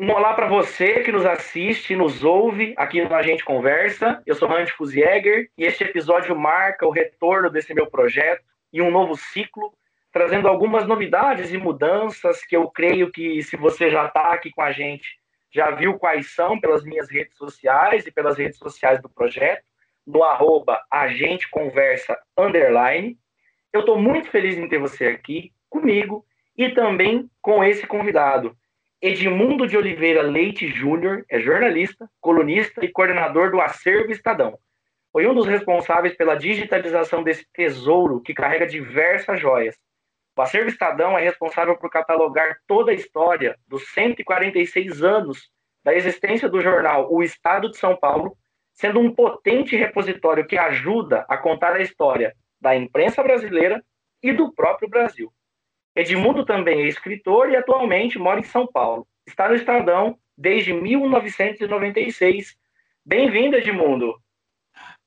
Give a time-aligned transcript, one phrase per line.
[0.00, 4.20] Um olá para você que nos assiste, nos ouve aqui no A Gente Conversa.
[4.26, 8.42] Eu sou Randy Fuziegger e este episódio marca o retorno desse meu projeto
[8.72, 9.72] e um novo ciclo,
[10.10, 14.62] trazendo algumas novidades e mudanças que eu creio que se você já está aqui com
[14.62, 15.16] a gente,
[15.52, 19.62] já viu quais são pelas minhas redes sociais e pelas redes sociais do projeto,
[20.04, 20.82] no arroba
[21.52, 23.16] Conversa Underline.
[23.72, 26.26] Eu estou muito feliz em ter você aqui comigo
[26.58, 28.56] e também com esse convidado
[29.06, 34.58] Edmundo de Oliveira Leite Júnior é jornalista, colunista e coordenador do Acervo Estadão.
[35.12, 39.76] Foi um dos responsáveis pela digitalização desse tesouro que carrega diversas joias.
[40.34, 45.50] O Acervo Estadão é responsável por catalogar toda a história dos 146 anos
[45.84, 48.34] da existência do jornal O Estado de São Paulo,
[48.72, 53.84] sendo um potente repositório que ajuda a contar a história da imprensa brasileira
[54.22, 55.30] e do próprio Brasil.
[55.94, 59.06] Edmundo também é escritor e atualmente mora em São Paulo.
[59.26, 62.56] Está no Estadão desde 1996.
[63.06, 64.14] Bem-vindo, Edmundo.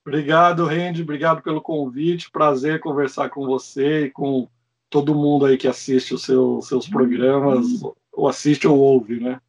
[0.06, 1.02] Obrigado, Randy.
[1.02, 2.32] Obrigado pelo convite.
[2.32, 4.48] Prazer conversar com você e com
[4.90, 7.66] todo mundo aí que assiste os seu, seus programas,
[8.14, 9.42] ou assiste ou ouve, né?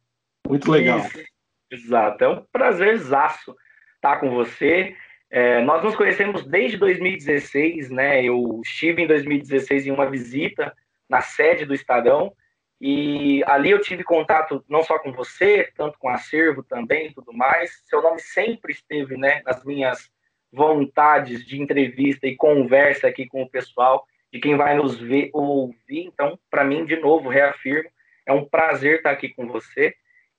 [0.45, 0.99] Muito legal.
[0.99, 1.23] Isso.
[1.71, 2.23] Exato.
[2.23, 3.55] É um prazerzaço
[3.95, 4.95] estar com você.
[5.31, 8.23] É, nós nos conhecemos desde 2016, né?
[8.23, 10.75] Eu estive em 2016 em uma visita
[11.09, 12.33] na sede do Estadão,
[12.81, 17.33] e ali eu tive contato não só com você, tanto com o acervo também tudo
[17.33, 17.81] mais.
[17.85, 20.09] Seu nome sempre esteve né, nas minhas
[20.51, 25.43] vontades de entrevista e conversa aqui com o pessoal, de quem vai nos ver ou
[25.43, 26.05] ouvir.
[26.05, 27.89] Então, para mim, de novo, reafirmo,
[28.25, 29.93] é um prazer estar aqui com você.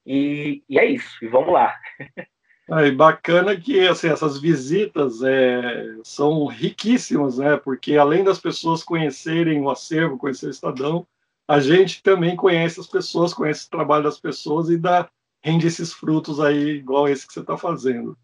[0.06, 1.78] E, e é isso, e vamos lá.
[2.72, 7.56] É bacana que assim, essas visitas é, são riquíssimas, né?
[7.56, 11.04] Porque além das pessoas conhecerem o acervo, conhecer o Estadão,
[11.48, 15.10] a gente também conhece as pessoas, conhece o trabalho das pessoas e dá,
[15.42, 18.16] rende esses frutos aí, igual esse que você está fazendo.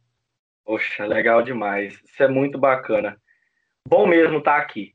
[0.65, 2.01] Poxa, legal demais.
[2.05, 3.21] Isso é muito bacana.
[3.89, 4.95] Bom mesmo estar tá aqui.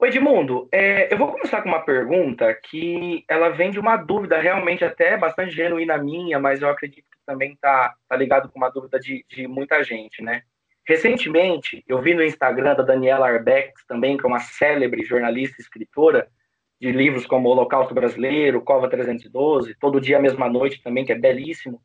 [0.00, 4.40] Oi, Edmundo, é, eu vou começar com uma pergunta que ela vem de uma dúvida
[4.40, 8.98] realmente até bastante genuína minha, mas eu acredito também está tá ligado com uma dúvida
[8.98, 10.42] de, de muita gente, né?
[10.84, 15.62] Recentemente, eu vi no Instagram da Daniela Arbex, também, que é uma célebre jornalista e
[15.62, 16.28] escritora
[16.80, 21.18] de livros como O Holocausto Brasileiro, Cova 312, Todo Dia, Mesma Noite também, que é
[21.18, 21.80] belíssimo.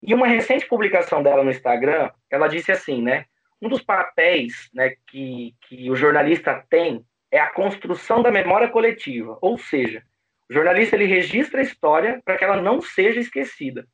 [0.00, 3.24] E uma recente publicação dela no Instagram, ela disse assim, né?
[3.60, 9.36] Um dos papéis né, que, que o jornalista tem é a construção da memória coletiva,
[9.42, 10.04] ou seja,
[10.48, 13.84] o jornalista ele registra a história para que ela não seja esquecida.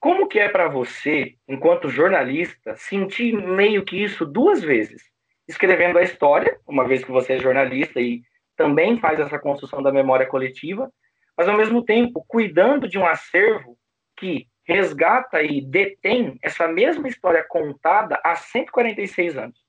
[0.00, 5.02] Como que é para você, enquanto jornalista, sentir meio que isso duas vezes?
[5.48, 8.22] Escrevendo a história, uma vez que você é jornalista e
[8.56, 10.90] também faz essa construção da memória coletiva,
[11.36, 13.78] mas ao mesmo tempo cuidando de um acervo
[14.16, 19.66] que resgata e detém essa mesma história contada há 146 anos.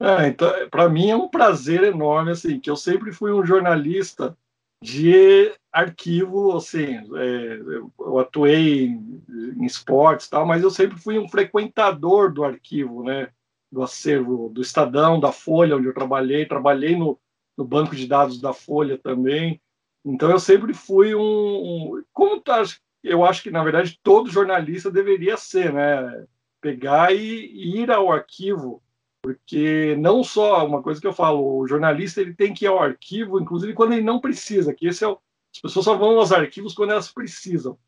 [0.00, 4.36] É, então, para mim é um prazer enorme, assim, que eu sempre fui um jornalista
[4.82, 7.58] de arquivo, assim, é,
[7.98, 9.22] eu atuei em,
[9.58, 13.30] em esportes tal, mas eu sempre fui um frequentador do arquivo, né,
[13.72, 17.18] do acervo do Estadão, da Folha, onde eu trabalhei, trabalhei no,
[17.56, 19.60] no banco de dados da Folha também,
[20.04, 22.62] então eu sempre fui um, um como tá,
[23.02, 26.26] eu acho que na verdade todo jornalista deveria ser, né,
[26.60, 28.82] pegar e, e ir ao arquivo
[29.24, 32.78] porque não só uma coisa que eu falo, o jornalista ele tem que ir ao
[32.78, 35.18] arquivo, inclusive quando ele não precisa, que esse é o,
[35.50, 37.78] as pessoas só vão aos arquivos quando elas precisam.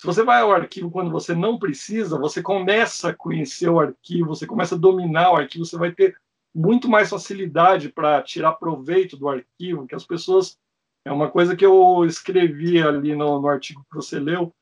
[0.00, 4.28] Se você vai ao arquivo quando você não precisa, você começa a conhecer o arquivo,
[4.28, 6.16] você começa a dominar o arquivo, você vai ter
[6.54, 10.58] muito mais facilidade para tirar proveito do arquivo, que as pessoas
[11.04, 14.54] é uma coisa que eu escrevi ali no, no artigo que você leu,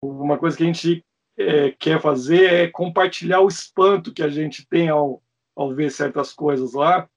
[0.00, 1.04] uma coisa que a gente
[1.36, 5.20] é, quer fazer é compartilhar o espanto que a gente tem ao
[5.56, 7.08] ao ver certas coisas lá,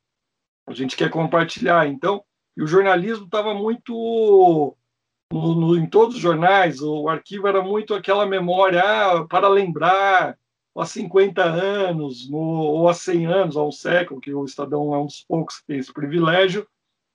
[0.67, 1.87] a gente quer compartilhar.
[1.87, 2.23] Então,
[2.57, 4.75] e o jornalismo estava muito
[5.31, 10.37] no, no, em todos os jornais, o arquivo era muito aquela memória ah, para lembrar
[10.77, 14.97] há 50 anos, no, ou há 100 anos, há um século, que o Estadão é
[14.97, 16.67] um dos poucos que tem esse privilégio,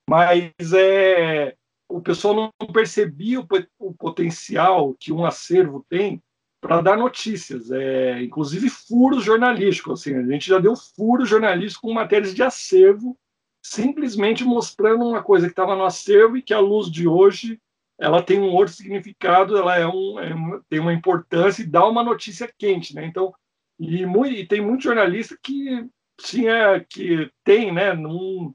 [0.09, 1.55] mas é,
[1.89, 3.47] o pessoal não percebia o,
[3.79, 6.23] o potencial que um acervo tem
[6.61, 10.01] para dar notícias, é, inclusive furos jornalísticos.
[10.01, 13.17] Assim, a gente já deu furos jornalísticos com matérias de acervo,
[13.65, 17.61] simplesmente mostrando uma coisa que estava no acervo e que a luz de hoje
[17.99, 22.03] ela tem um outro significado, ela é um, é tem uma importância e dá uma
[22.03, 23.05] notícia quente, né?
[23.05, 23.33] Então,
[23.79, 25.87] e, muito, e tem muito jornalista que
[26.19, 27.95] tinha que tem, né?
[27.95, 28.55] Não,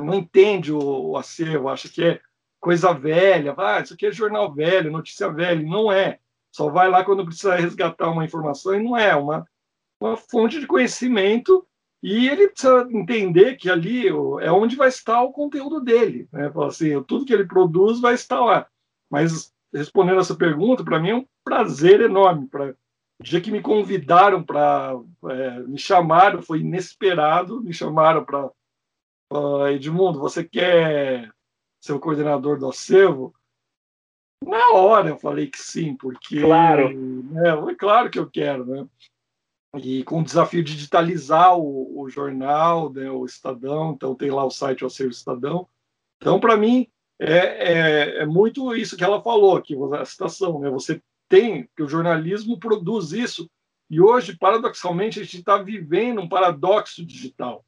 [0.00, 2.20] não entende o, o acervo, acha que é
[2.60, 5.62] coisa velha, ah, isso aqui é jornal velho, notícia velha.
[5.62, 6.18] Não é.
[6.58, 9.46] Só vai lá quando precisa resgatar uma informação e não é uma,
[10.00, 11.64] uma fonte de conhecimento
[12.02, 16.28] e ele precisa entender que ali é onde vai estar o conteúdo dele.
[16.32, 16.50] Né?
[16.66, 18.66] Assim, tudo que ele produz vai estar lá.
[19.08, 22.48] Mas respondendo essa pergunta, para mim é um prazer enorme.
[22.48, 22.70] Pra,
[23.20, 24.98] o dia que me convidaram para
[25.30, 28.50] é, me chamaram, foi inesperado, me chamaram para
[29.70, 31.30] Edmundo, você quer
[31.80, 33.32] ser o coordenador do acervo?
[34.44, 36.92] Na hora eu falei que sim, porque claro,
[37.24, 38.86] né, é claro que eu quero, né?
[39.76, 44.44] E com o desafio de digitalizar o, o jornal, né, o Estadão, então tem lá
[44.44, 45.68] o site O Acervo Estadão.
[46.16, 46.88] Então, para mim,
[47.20, 50.70] é, é, é, muito isso que ela falou aqui, a citação, né?
[50.70, 53.50] Você tem, que o jornalismo produz isso,
[53.90, 57.64] e hoje, paradoxalmente, a gente está vivendo um paradoxo digital,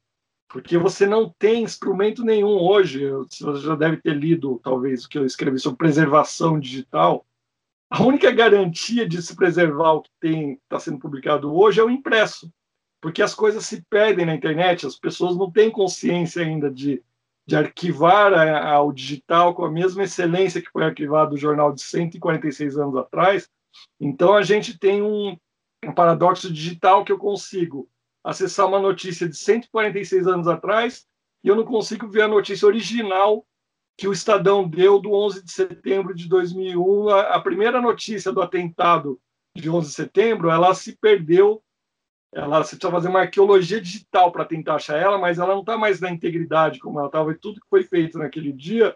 [0.51, 5.17] porque você não tem instrumento nenhum hoje, você já deve ter lido, talvez, o que
[5.17, 7.25] eu escrevi sobre preservação digital,
[7.89, 11.89] a única garantia de se preservar o que tem está sendo publicado hoje é o
[11.89, 12.51] impresso,
[12.99, 17.01] porque as coisas se perdem na internet, as pessoas não têm consciência ainda de,
[17.45, 22.77] de arquivar a, digital com a mesma excelência que foi arquivado o jornal de 146
[22.77, 23.49] anos atrás.
[23.99, 25.37] Então a gente tem um,
[25.85, 27.89] um paradoxo digital que eu consigo
[28.23, 31.07] acessar uma notícia de 146 anos atrás
[31.43, 33.45] e eu não consigo ver a notícia original
[33.97, 37.09] que o Estadão deu do 11 de setembro de 2001.
[37.09, 39.19] A, primeira notícia do atentado
[39.55, 41.63] de 11 de setembro, ela se perdeu.
[42.33, 45.77] Ela se precisa fazer uma arqueologia digital para tentar achar ela, mas ela não está
[45.77, 47.31] mais na integridade como ela estava.
[47.31, 48.95] E tudo que foi feito naquele dia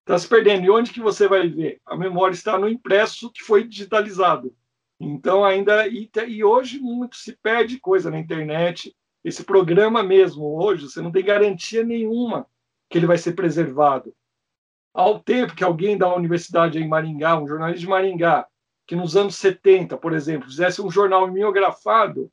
[0.00, 0.64] está se perdendo.
[0.64, 1.80] E onde que você vai ver?
[1.84, 4.54] A memória está no impresso que foi digitalizado.
[5.00, 8.94] Então ainda e, e hoje muito se perde coisa na internet.
[9.24, 12.46] Esse programa mesmo hoje você não tem garantia nenhuma
[12.88, 14.14] que ele vai ser preservado
[14.92, 18.46] ao tempo que alguém da universidade em Maringá, um jornalista de Maringá,
[18.86, 22.30] que nos anos 70, por exemplo, fizesse um jornal mimeografado,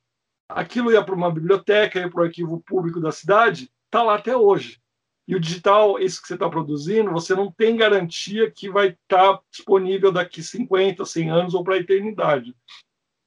[0.48, 4.36] aquilo ia para uma biblioteca, ia para o arquivo público da cidade, está lá até
[4.36, 4.80] hoje.
[5.28, 9.36] E o digital, esse que você está produzindo, você não tem garantia que vai estar
[9.36, 12.56] tá disponível daqui 50, 100 anos ou para a eternidade.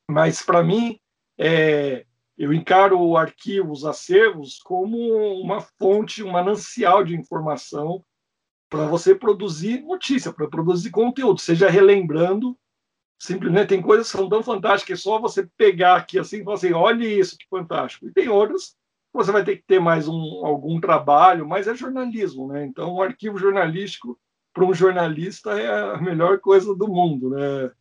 [0.09, 0.99] Mas, para mim,
[1.37, 2.03] é,
[2.35, 4.97] eu encaro o arquivo, os acervos, como
[5.39, 8.03] uma fonte, um manancial de informação
[8.67, 12.57] para você produzir notícia, para produzir conteúdo, seja relembrando,
[13.19, 16.55] simplesmente tem coisas que são tão fantásticas é só você pegar aqui assim e falar
[16.55, 18.07] assim, olha isso, que fantástico.
[18.07, 18.75] E tem outras
[19.13, 22.65] você vai ter que ter mais um, algum trabalho, mas é jornalismo, né?
[22.65, 24.17] Então, o arquivo jornalístico
[24.53, 27.71] para um jornalista é a melhor coisa do mundo, né?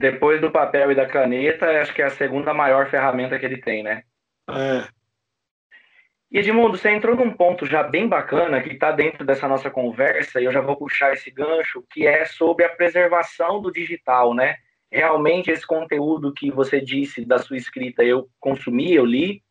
[0.00, 3.60] Depois do papel e da caneta, acho que é a segunda maior ferramenta que ele
[3.60, 4.02] tem, né?
[4.50, 4.86] É,
[6.34, 10.40] e Edmundo, você entrou num ponto já bem bacana que está dentro dessa nossa conversa,
[10.40, 14.56] e eu já vou puxar esse gancho, que é sobre a preservação do digital, né?
[14.90, 19.43] Realmente esse conteúdo que você disse da sua escrita, eu consumi, eu li,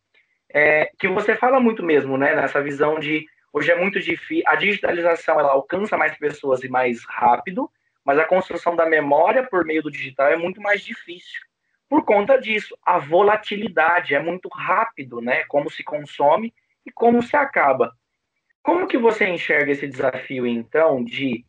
[0.54, 2.36] é, que você fala muito mesmo, né?
[2.36, 7.04] Nessa visão de hoje é muito difícil, a digitalização ela alcança mais pessoas e mais
[7.04, 7.68] rápido,
[8.04, 11.40] mas a construção da memória por meio do digital é muito mais difícil.
[11.88, 15.44] Por conta disso, a volatilidade é muito rápido, né?
[15.48, 16.54] Como se consome
[16.86, 17.92] e como se acaba.
[18.62, 21.44] Como que você enxerga esse desafio, então, de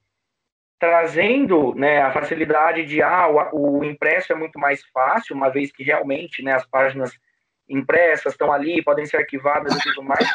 [0.79, 5.71] trazendo né, a facilidade de ah, o, o, impresso é muito mais fácil, uma vez
[5.71, 7.17] que realmente né, as páginas
[7.67, 10.27] impressas estão ali, podem ser arquivadas e tudo mais.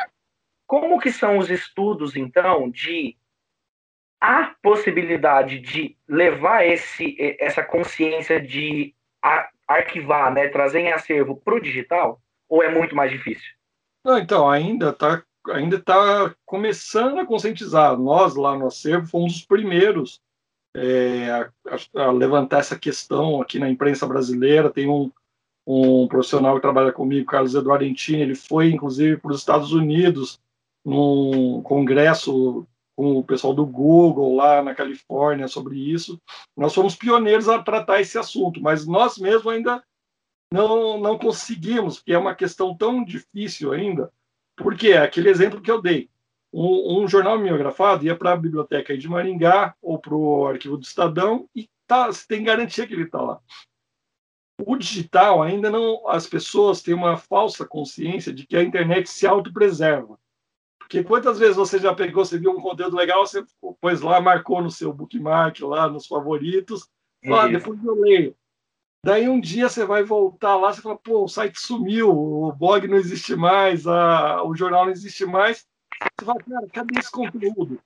[0.66, 3.16] Como que são os estudos, então, de
[4.20, 8.94] a possibilidade de levar esse, essa consciência de
[9.66, 13.50] arquivar, né, trazer em acervo para o digital, ou é muito mais difícil?
[14.04, 17.96] Não, então, ainda está ainda tá começando a conscientizar.
[17.99, 20.20] Nós, lá no acervo, fomos os primeiros
[20.76, 21.50] é, a,
[22.02, 24.70] a, levantar essa questão aqui na imprensa brasileira.
[24.70, 25.10] Tem um,
[25.67, 30.40] um profissional que trabalha comigo, Carlos Eduardo Entini, ele foi, inclusive, para os Estados Unidos,
[30.85, 36.21] num congresso com o pessoal do Google lá na Califórnia sobre isso.
[36.57, 39.83] Nós fomos pioneiros a tratar esse assunto, mas nós mesmos ainda
[40.52, 44.12] não, não conseguimos, porque é uma questão tão difícil ainda,
[44.57, 46.11] porque é aquele exemplo que eu dei.
[46.52, 50.83] Um, um jornal mimeografado ia para a biblioteca de Maringá ou para o arquivo do
[50.83, 53.40] Estadão e tá, você tem garantia que ele está lá.
[54.67, 59.26] O digital ainda não, as pessoas têm uma falsa consciência de que a internet se
[59.26, 60.19] autopreserva.
[60.79, 63.45] Porque quantas vezes você já pegou, você viu um conteúdo legal, você
[63.81, 66.88] pôs lá, marcou no seu bookmark, lá nos favoritos,
[67.26, 68.37] ah, depois eu leio.
[69.05, 72.87] Daí um dia você vai voltar lá, você fala, pô, o site sumiu, o blog
[72.87, 75.67] não existe mais, a, o jornal não existe mais.
[76.19, 77.81] Você fala, cara, cadê esse conteúdo?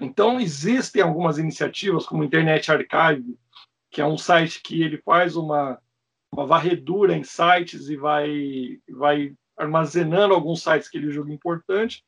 [0.00, 3.38] Então, existem algumas iniciativas, como Internet Archive,
[3.90, 5.80] que é um site que ele faz uma,
[6.36, 12.04] uma varredura em sites e vai, vai armazenando alguns sites que ele julga importante,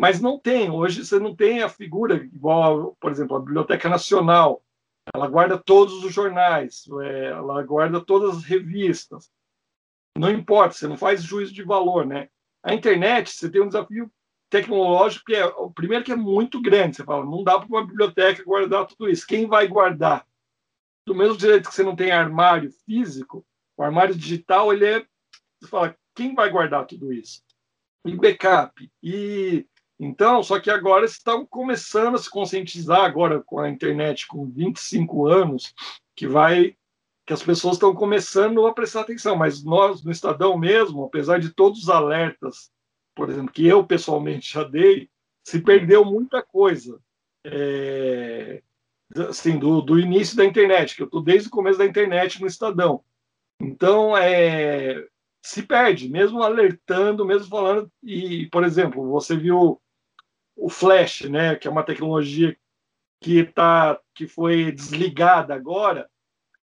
[0.00, 0.70] mas não tem.
[0.70, 4.62] Hoje você não tem a figura igual, por exemplo, a Biblioteca Nacional.
[5.14, 9.30] Ela guarda todos os jornais, é, ela guarda todas as revistas.
[10.16, 12.28] Não importa, você não faz juízo de valor, né?
[12.62, 14.10] A internet, você tem um desafio
[14.50, 16.96] tecnológico que é o primeiro que é muito grande.
[16.96, 19.26] Você fala, não dá para uma biblioteca guardar tudo isso.
[19.26, 20.26] Quem vai guardar?
[21.06, 23.46] Do mesmo jeito que você não tem armário físico,
[23.78, 25.06] o armário digital ele é,
[25.60, 27.42] você fala, quem vai guardar tudo isso?
[28.04, 28.90] E backup.
[29.02, 29.66] E
[30.00, 35.26] então, só que agora estão começando a se conscientizar agora com a internet com 25
[35.26, 35.74] anos,
[36.14, 36.76] que vai
[37.26, 41.50] que as pessoas estão começando a prestar atenção, mas nós no Estadão mesmo, apesar de
[41.50, 42.70] todos os alertas
[43.18, 45.10] por exemplo, que eu pessoalmente já dei,
[45.42, 47.00] se perdeu muita coisa.
[47.44, 48.62] É,
[49.28, 52.46] assim, do, do início da internet, que eu estou desde o começo da internet no
[52.46, 53.02] Estadão.
[53.60, 55.06] Então, é,
[55.42, 57.90] se perde, mesmo alertando, mesmo falando.
[58.02, 59.80] E, por exemplo, você viu
[60.56, 62.56] o Flash, né, que é uma tecnologia
[63.20, 66.08] que, tá, que foi desligada agora,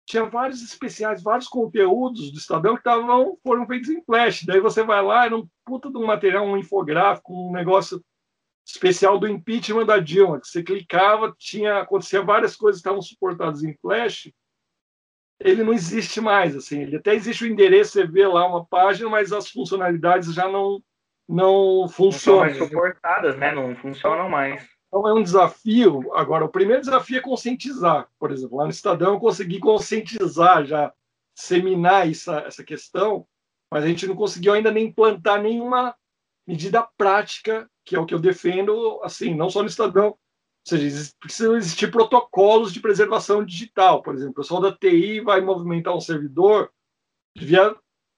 [0.08, 4.42] tinha vários especiais, vários conteúdos do Estadão que tavam, foram feitos em flash.
[4.44, 8.02] Daí você vai lá, era um puta de um material, um infográfico, um negócio
[8.66, 13.62] especial do impeachment da Dilma, que você clicava, tinha acontecia várias coisas que estavam suportadas
[13.62, 14.32] em flash.
[15.40, 16.82] Ele não existe mais, assim.
[16.82, 20.82] Ele até existe o endereço, você vê lá uma página, mas as funcionalidades já não
[21.28, 22.46] não funcionam.
[22.46, 23.52] Não são mais suportadas, né?
[23.52, 24.66] Não funcionam mais.
[24.88, 26.10] Então é um desafio.
[26.14, 28.08] Agora, o primeiro desafio é conscientizar.
[28.18, 30.92] Por exemplo, lá no Estadão eu consegui conscientizar, já
[31.34, 33.26] seminar essa, essa questão,
[33.70, 35.94] mas a gente não conseguiu ainda nem implantar nenhuma
[36.46, 40.16] medida prática, que é o que eu defendo, assim, não só no Estadão.
[40.66, 44.02] Seja, precisam existir protocolos de preservação digital.
[44.02, 46.70] Por exemplo, o pessoal da TI vai movimentar um servidor,
[47.34, 47.74] devia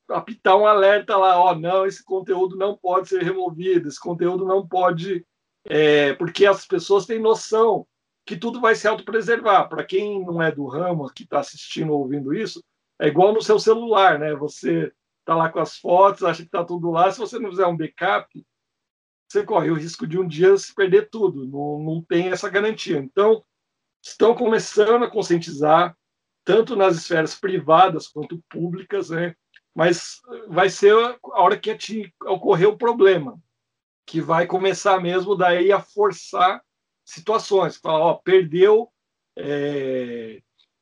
[0.09, 4.45] apitar um alerta lá, ó, oh, não, esse conteúdo não pode ser removido, esse conteúdo
[4.45, 5.25] não pode
[5.65, 7.87] é, porque as pessoas têm noção
[8.27, 9.69] que tudo vai se autopreservar.
[9.69, 12.63] Para quem não é do ramo, que está assistindo ou ouvindo isso,
[13.01, 14.35] é igual no seu celular, né?
[14.35, 17.11] Você está lá com as fotos, acha que está tudo lá.
[17.11, 18.47] Se você não fizer um backup,
[19.31, 21.47] você corre o risco de um dia se perder tudo.
[21.47, 22.99] Não, não tem essa garantia.
[22.99, 23.45] Então,
[24.03, 25.97] estão começando a conscientizar,
[26.45, 29.35] tanto nas esferas privadas quanto públicas, né?
[29.75, 33.41] mas vai ser a hora que ocorrer o problema
[34.07, 36.61] que vai começar mesmo daí a forçar
[37.05, 37.77] situações.
[37.77, 38.91] Falar, ó, perdeu,
[39.39, 40.41] é,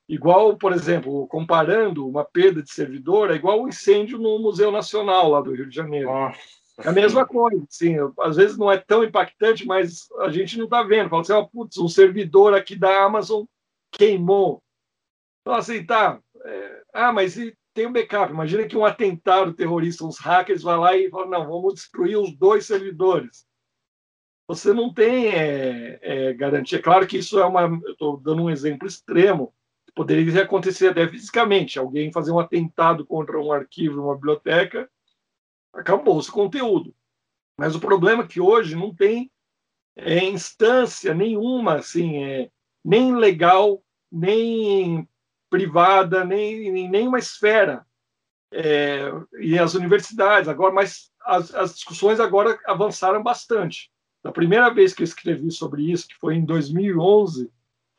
[0.08, 4.72] igual, por exemplo, comparando uma perda de servidor, é igual o um incêndio no Museu
[4.72, 6.08] Nacional lá do Rio de Janeiro.
[6.08, 6.40] Nossa,
[6.78, 7.96] é a mesma coisa, sim.
[8.20, 11.10] Às vezes não é tão impactante, mas a gente não está vendo.
[11.10, 13.44] Fala assim, ó, putz, um servidor aqui da Amazon
[13.90, 14.62] queimou.
[15.44, 16.20] Fala assim, tá.
[16.44, 18.32] É, ah, mas e tem um backup.
[18.32, 22.36] Imagina que um atentado terrorista, uns hackers, vai lá e fala, não, vamos destruir os
[22.36, 23.44] dois servidores.
[24.46, 26.80] Você não tem é, é, garantia.
[26.80, 27.62] Claro que isso é uma.
[27.62, 29.52] Eu estou dando um exemplo extremo.
[29.94, 31.78] Poderia acontecer até fisicamente.
[31.78, 34.88] Alguém fazer um atentado contra um arquivo, uma biblioteca,
[35.72, 36.94] acabou esse conteúdo.
[37.58, 39.30] Mas o problema é que hoje não tem
[39.96, 42.50] é, instância nenhuma, assim, é,
[42.84, 45.08] nem legal, nem
[45.50, 47.84] privada, nem, nem nenhuma esfera.
[48.52, 49.10] É,
[49.40, 53.90] e as universidades agora, mas as, as discussões agora avançaram bastante.
[54.22, 57.50] Da primeira vez que eu escrevi sobre isso, que foi em 2011,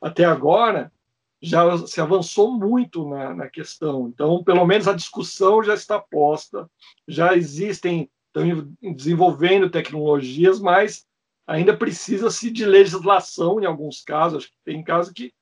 [0.02, 0.92] até agora,
[1.41, 4.08] já se avançou muito na, na, questão.
[4.08, 6.69] Então, pelo menos a discussão já está posta,
[7.08, 11.05] já existem, estão desenvolvendo tecnologias, mas
[11.48, 14.43] ainda precisa-se de legislação em alguns casos.
[14.43, 15.34] Acho que tem casos que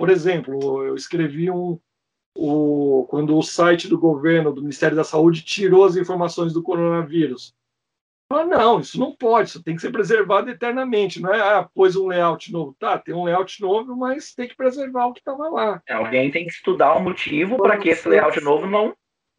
[0.00, 1.78] por exemplo, eu escrevi um,
[2.34, 7.54] o, quando o site do governo, do Ministério da Saúde, tirou as informações do coronavírus.
[8.32, 11.40] Ah, não, isso não pode, isso tem que ser preservado eternamente, não é?
[11.40, 12.76] Ah, pôs um layout novo.
[12.78, 15.82] Tá, tem um layout novo, mas tem que preservar o que estava lá.
[15.86, 18.94] É, alguém tem que estudar o motivo para que esse layout novo não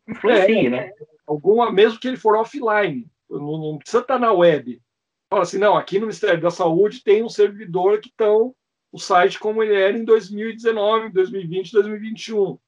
[0.07, 0.91] influencie, é, né?
[1.25, 4.81] Alguma, mesmo que ele for offline, não, não precisa estar na web.
[5.29, 8.53] Fala assim, não, aqui no Ministério da Saúde tem um servidor que estão
[8.91, 12.41] o site como ele era em 2019, 2020, 2021.
[12.41, 12.59] O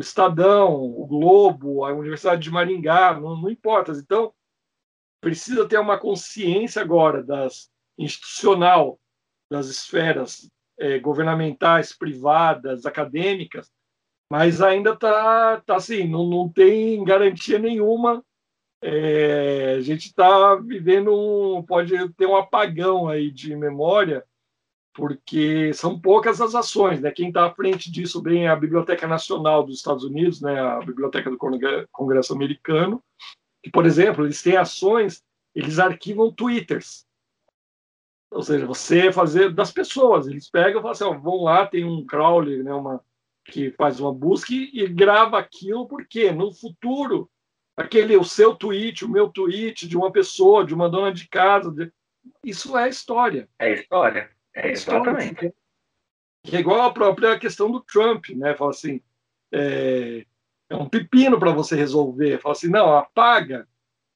[0.00, 3.92] Estadão, o Globo, a Universidade de Maringá, não, não importa.
[3.92, 4.32] Então,
[5.20, 8.98] precisa ter uma consciência agora das institucional
[9.50, 10.48] das esferas
[10.78, 13.70] é, governamentais, privadas, acadêmicas,
[14.30, 18.24] mas ainda está tá assim, não, não tem garantia nenhuma.
[18.82, 24.24] É, a gente está vivendo um, pode ter um apagão aí de memória
[24.94, 27.10] porque são poucas as ações, né?
[27.10, 30.58] Quem está à frente disso bem é a Biblioteca Nacional dos Estados Unidos, né?
[30.58, 31.38] A Biblioteca do
[31.92, 33.02] Congresso Americano,
[33.62, 35.24] que, por exemplo, eles têm ações,
[35.54, 37.06] eles arquivam twitters.
[38.30, 41.84] Ou seja, você fazer das pessoas, eles pegam e falam assim, ó, vão lá, tem
[41.84, 43.04] um crawler, né, uma,
[43.44, 47.28] que faz uma busca e, grava aquilo, porque no futuro,
[47.76, 51.70] aquele o seu tweet, o meu tweet de uma pessoa, de uma dona de casa,
[51.72, 51.92] de,
[52.44, 53.48] isso é história.
[53.58, 54.30] É história.
[54.54, 55.52] É exatamente.
[56.52, 58.54] É igual a própria questão do Trump, né?
[58.54, 59.00] Fala assim,
[59.52, 60.24] é,
[60.70, 62.40] é um pepino para você resolver.
[62.40, 63.68] Fala assim, não, apaga.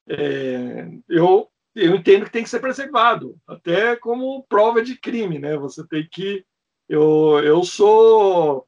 [0.09, 5.57] É, eu eu entendo que tem que ser preservado, até como prova de crime, né?
[5.57, 6.45] Você tem que
[6.89, 8.67] eu eu sou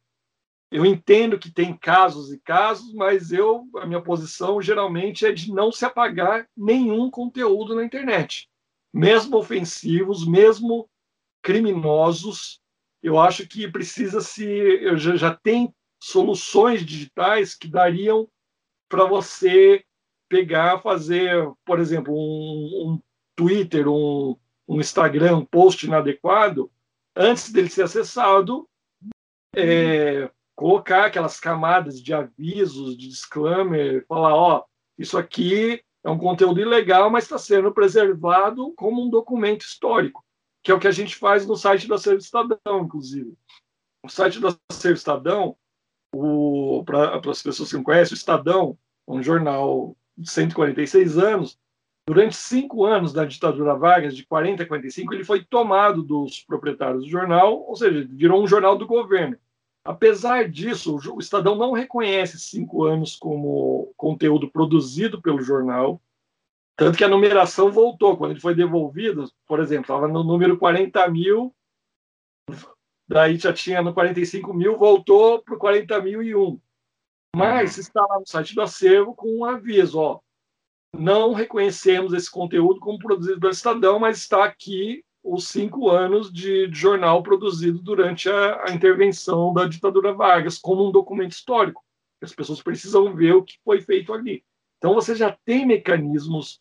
[0.73, 5.53] eu entendo que tem casos e casos, mas eu a minha posição geralmente é de
[5.53, 8.49] não se apagar nenhum conteúdo na internet,
[8.93, 10.89] mesmo ofensivos, mesmo
[11.43, 12.61] criminosos.
[13.01, 15.73] Eu acho que precisa se já, já tem
[16.07, 18.29] soluções digitais que dariam
[18.89, 19.85] para você
[20.29, 23.03] pegar, fazer, por exemplo, um, um
[23.35, 24.37] Twitter, um,
[24.69, 26.71] um, Instagram, um post inadequado,
[27.15, 28.69] antes dele ser acessado,
[29.57, 34.65] é, colocar aquelas camadas de avisos, de disclaimer, falar, ó,
[34.97, 40.25] isso aqui é um conteúdo ilegal, mas está sendo preservado como um documento histórico,
[40.63, 43.37] que é o que a gente faz no site do Acervo Estadão, inclusive.
[44.05, 45.57] O site do Acervo Estadão,
[46.85, 51.59] para as pessoas que não conhecem, o Estadão, um jornal de 146 anos,
[52.07, 57.05] durante cinco anos da ditadura Vargas, de 40 a 45, ele foi tomado dos proprietários
[57.05, 59.37] do jornal, ou seja, virou um jornal do governo.
[59.85, 66.01] Apesar disso, o Estadão não reconhece cinco anos como conteúdo produzido pelo jornal,
[66.77, 68.17] tanto que a numeração voltou.
[68.17, 71.55] Quando ele foi devolvido, por exemplo, estava no número 40 mil,
[73.09, 76.61] daí já tinha no 45 mil, voltou para o 40 mil e um.
[77.35, 77.81] Mas uhum.
[77.81, 80.21] está lá no site do acervo com um aviso, ó,
[80.99, 86.69] não reconhecemos esse conteúdo como produzido pelo Estadão, mas está aqui os cinco anos de,
[86.69, 91.85] de jornal produzido durante a, a, intervenção da ditadura Vargas, como um documento histórico.
[92.23, 94.45] As pessoas precisam ver o que foi feito ali.
[94.79, 96.61] Então, você já tem mecanismos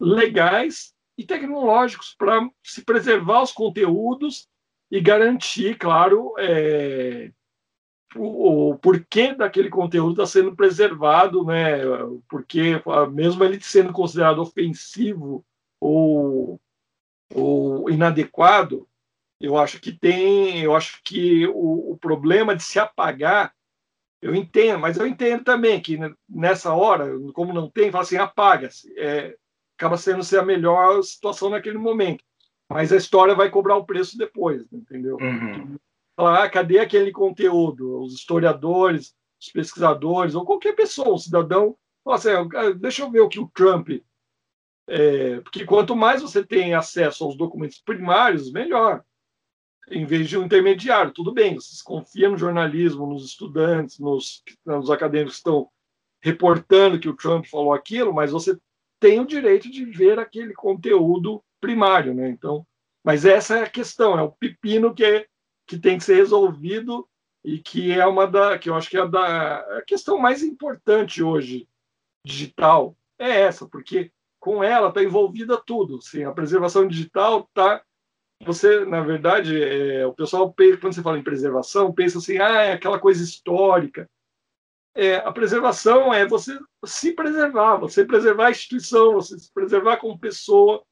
[0.00, 4.48] legais e tecnológicos para se preservar os conteúdos
[4.90, 7.30] e garantir, claro, é,
[8.14, 11.80] o, o, porquê daquele conteúdo está sendo preservado, né?
[12.28, 12.80] Porque
[13.12, 15.44] mesmo ele sendo considerado ofensivo
[15.80, 16.60] ou,
[17.34, 18.88] ou inadequado,
[19.40, 23.54] eu acho que tem, eu acho que o, o problema de se apagar,
[24.22, 28.92] eu entendo, mas eu entendo também que nessa hora, como não tem, fala assim, apaga-se.
[28.98, 29.36] É,
[29.76, 32.24] acaba sendo ser a melhor situação naquele momento.
[32.68, 35.16] Mas a história vai cobrar o preço depois, entendeu?
[35.20, 35.76] Uhum.
[36.16, 38.00] Falar, ah, cadê aquele conteúdo?
[38.00, 43.20] Os historiadores, os pesquisadores, ou qualquer pessoa, um cidadão, fala assim, ah, deixa eu ver
[43.20, 43.90] o que o Trump.
[44.88, 49.04] É, porque quanto mais você tem acesso aos documentos primários, melhor.
[49.88, 54.90] Em vez de um intermediário, tudo bem, vocês confiam no jornalismo, nos estudantes, nos, nos
[54.90, 55.68] acadêmicos que estão
[56.20, 58.58] reportando que o Trump falou aquilo, mas você
[58.98, 62.28] tem o direito de ver aquele conteúdo primário, né?
[62.28, 62.66] Então,
[63.04, 65.26] mas essa é a questão, é o pepino que, é,
[65.66, 67.08] que tem que ser resolvido
[67.44, 71.22] e que é uma da que eu acho que é da a questão mais importante
[71.22, 71.68] hoje
[72.24, 76.00] digital é essa, porque com ela está envolvida tudo.
[76.02, 77.82] Sim, a preservação digital está
[78.44, 82.72] você, na verdade, é, o pessoal, quando você fala em preservação, pensa assim, ah, é
[82.72, 84.06] aquela coisa histórica
[84.96, 90.18] é, a preservação é você se preservar, você preservar a instituição, você se preservar como
[90.18, 90.82] pessoa.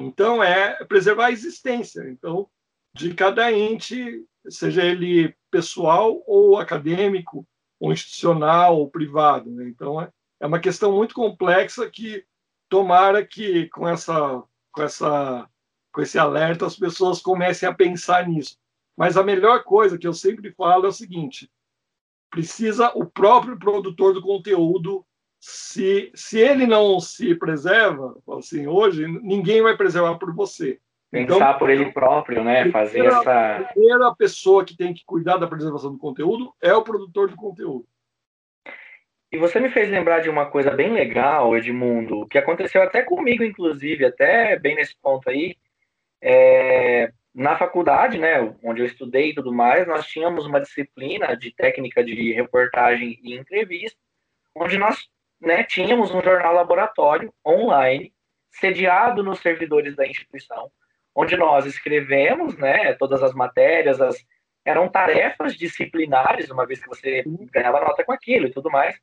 [0.00, 2.08] Então, é preservar a existência.
[2.08, 2.48] Então,
[2.94, 7.46] de cada ente, seja ele pessoal ou acadêmico,
[7.78, 9.50] ou institucional ou privado.
[9.50, 9.68] Né?
[9.68, 10.10] Então, é,
[10.40, 12.24] é uma questão muito complexa que
[12.68, 15.48] tomara que com essa com essa
[15.92, 18.56] com esse alerta as pessoas comecem a pensar nisso.
[18.96, 21.50] Mas a melhor coisa que eu sempre falo é o seguinte:
[22.30, 25.04] precisa o próprio produtor do conteúdo
[25.40, 30.78] se, se ele não se preserva, assim, hoje ninguém vai preservar por você.
[31.10, 32.70] Pensar então, por ele próprio, né?
[32.70, 33.56] Fazer essa.
[33.56, 37.36] A primeira pessoa que tem que cuidar da preservação do conteúdo é o produtor do
[37.36, 37.84] conteúdo.
[39.32, 43.42] E você me fez lembrar de uma coisa bem legal, Edmundo, que aconteceu até comigo,
[43.42, 45.56] inclusive, até bem nesse ponto aí.
[46.22, 51.52] É, na faculdade, né, onde eu estudei e tudo mais, nós tínhamos uma disciplina de
[51.52, 53.98] técnica de reportagem e entrevista,
[54.54, 55.08] onde nós
[55.40, 58.12] né, tínhamos um jornal laboratório online,
[58.50, 60.70] sediado nos servidores da instituição,
[61.14, 64.16] onde nós escrevemos, né, todas as matérias, as,
[64.64, 68.98] eram tarefas disciplinares, uma vez que você ganhava nota com aquilo e tudo mais,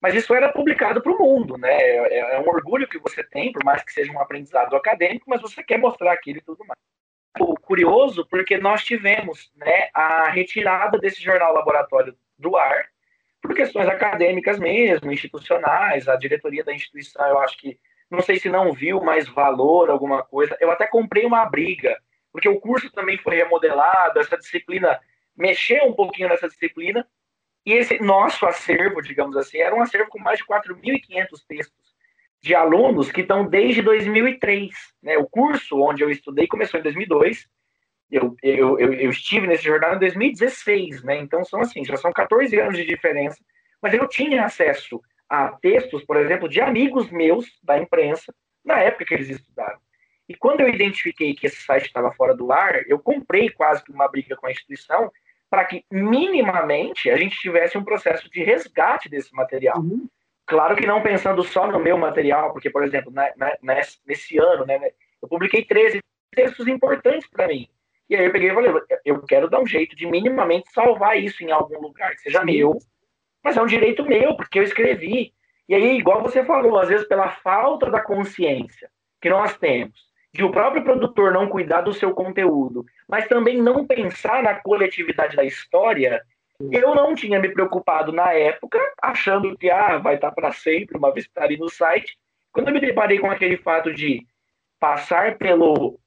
[0.00, 1.70] mas isso era publicado para o mundo, né?
[1.70, 5.42] É, é, um orgulho que você tem, por mais que seja um aprendizado acadêmico, mas
[5.42, 6.78] você quer mostrar aquilo e tudo mais.
[7.38, 12.86] O curioso, porque nós tivemos né, a retirada desse jornal laboratório do ar,
[13.42, 17.78] por questões acadêmicas mesmo, institucionais, a diretoria da instituição, eu acho que,
[18.10, 21.96] não sei se não viu mais valor, alguma coisa, eu até comprei uma briga,
[22.32, 24.98] porque o curso também foi remodelado, essa disciplina
[25.36, 27.06] mexeu um pouquinho nessa disciplina,
[27.64, 31.94] e esse nosso acervo, digamos assim, era um acervo com mais de 4.500 textos
[32.42, 34.70] de alunos que estão desde 2003.
[35.02, 35.18] Né?
[35.18, 37.46] O curso onde eu estudei começou em 2002.
[38.10, 41.18] Eu, eu, eu, eu estive nesse jornal em 2016, né?
[41.18, 43.38] Então são assim, já são 14 anos de diferença.
[43.80, 49.04] Mas eu tinha acesso a textos, por exemplo, de amigos meus da imprensa na época
[49.04, 49.78] que eles estudaram.
[50.28, 53.92] E quando eu identifiquei que esse site estava fora do ar, eu comprei quase que
[53.92, 55.10] uma briga com a instituição
[55.48, 59.78] para que minimamente a gente tivesse um processo de resgate desse material.
[59.78, 60.08] Uhum.
[60.46, 64.64] Claro que não pensando só no meu material, porque, por exemplo, na, na, nesse ano,
[64.64, 64.80] né,
[65.20, 66.00] eu publiquei 13
[66.32, 67.68] textos importantes para mim.
[68.10, 68.72] E aí eu peguei e falei,
[69.04, 72.76] eu quero dar um jeito de minimamente salvar isso em algum lugar, que seja meu,
[73.42, 75.32] mas é um direito meu, porque eu escrevi.
[75.68, 78.90] E aí, igual você falou, às vezes pela falta da consciência
[79.22, 83.86] que nós temos, de o próprio produtor não cuidar do seu conteúdo, mas também não
[83.86, 86.20] pensar na coletividade da história,
[86.72, 91.12] eu não tinha me preocupado na época, achando que ah, vai estar para sempre, uma
[91.12, 92.18] vez que está ali no site.
[92.50, 94.26] Quando eu me deparei com aquele fato de
[94.80, 95.99] passar pelo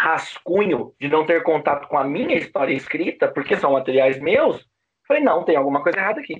[0.00, 4.66] rascunho de não ter contato com a minha história escrita, porque são materiais meus,
[5.06, 6.36] falei, não, tem alguma coisa errada aqui.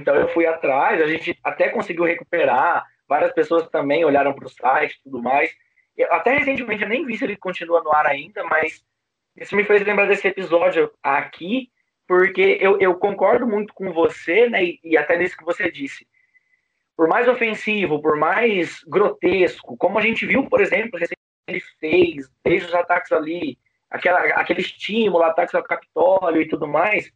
[0.00, 4.50] Então eu fui atrás, a gente até conseguiu recuperar, várias pessoas também olharam para o
[4.50, 5.50] site e tudo mais.
[5.96, 8.84] Eu, até recentemente eu nem vi se ele continua no ar ainda, mas
[9.36, 11.70] isso me fez lembrar desse episódio aqui,
[12.06, 16.06] porque eu, eu concordo muito com você, né, e, e até nisso que você disse.
[16.96, 20.98] Por mais ofensivo, por mais grotesco, como a gente viu, por exemplo,
[21.46, 23.58] ele fez, desde os ataques ali,
[23.90, 27.10] aquela, aquele estímulo, ataques ao Capitólio e tudo mais,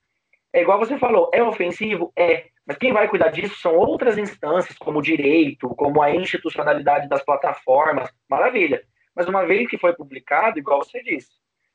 [0.52, 2.12] é igual você falou, é ofensivo?
[2.16, 2.46] É.
[2.66, 7.24] Mas quem vai cuidar disso são outras instâncias, como o direito, como a institucionalidade das
[7.24, 8.12] plataformas.
[8.28, 8.82] Maravilha.
[9.14, 11.30] Mas uma vez que foi publicado, igual você disse,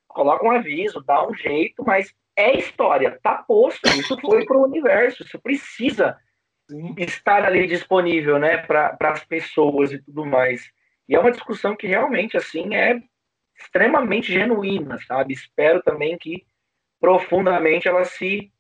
[0.08, 4.64] coloca um aviso, dá um jeito, mas é história, tá posto, isso foi para o
[4.64, 6.18] universo, isso precisa
[6.98, 10.70] estar ali disponível, né, para as pessoas e tudo mais.
[11.08, 13.02] E é uma discussão que realmente, assim, é
[13.58, 15.34] extremamente genuína, sabe?
[15.34, 16.46] Espero também que
[17.00, 18.52] profundamente ela se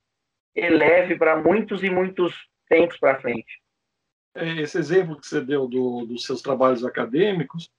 [0.53, 2.34] eleve para muitos e muitos
[2.67, 3.62] tempos para frente.
[4.34, 7.71] É, esse exemplo que você deu do, dos seus trabalhos acadêmicos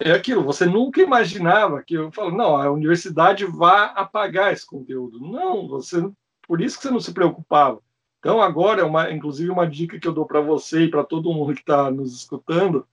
[0.00, 5.20] é aquilo, você nunca imaginava que eu falo, não, a universidade vai apagar esse conteúdo.
[5.20, 6.10] Não, você,
[6.46, 7.80] por isso que você não se preocupava.
[8.18, 11.32] Então, agora, é uma, inclusive, uma dica que eu dou para você e para todo
[11.32, 12.86] mundo que está nos escutando,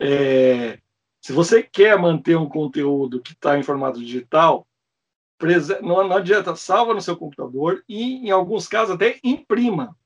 [0.00, 0.78] é,
[1.20, 4.66] se você quer manter um conteúdo que está em formato digital,
[5.82, 9.96] não, não adianta, salva no seu computador e, em alguns casos, até imprima,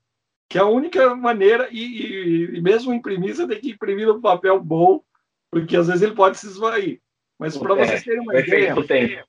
[0.49, 4.21] que é a única maneira, e, e, e mesmo imprimir, você tem que imprimir no
[4.21, 5.01] papel bom,
[5.49, 7.01] porque às vezes ele pode se esvair.
[7.39, 9.25] Mas para é, vocês terem uma ideia,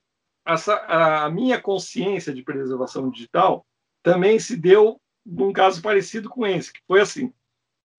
[0.47, 3.65] essa, a minha consciência de preservação digital
[4.03, 7.33] também se deu num caso parecido com esse, que foi assim.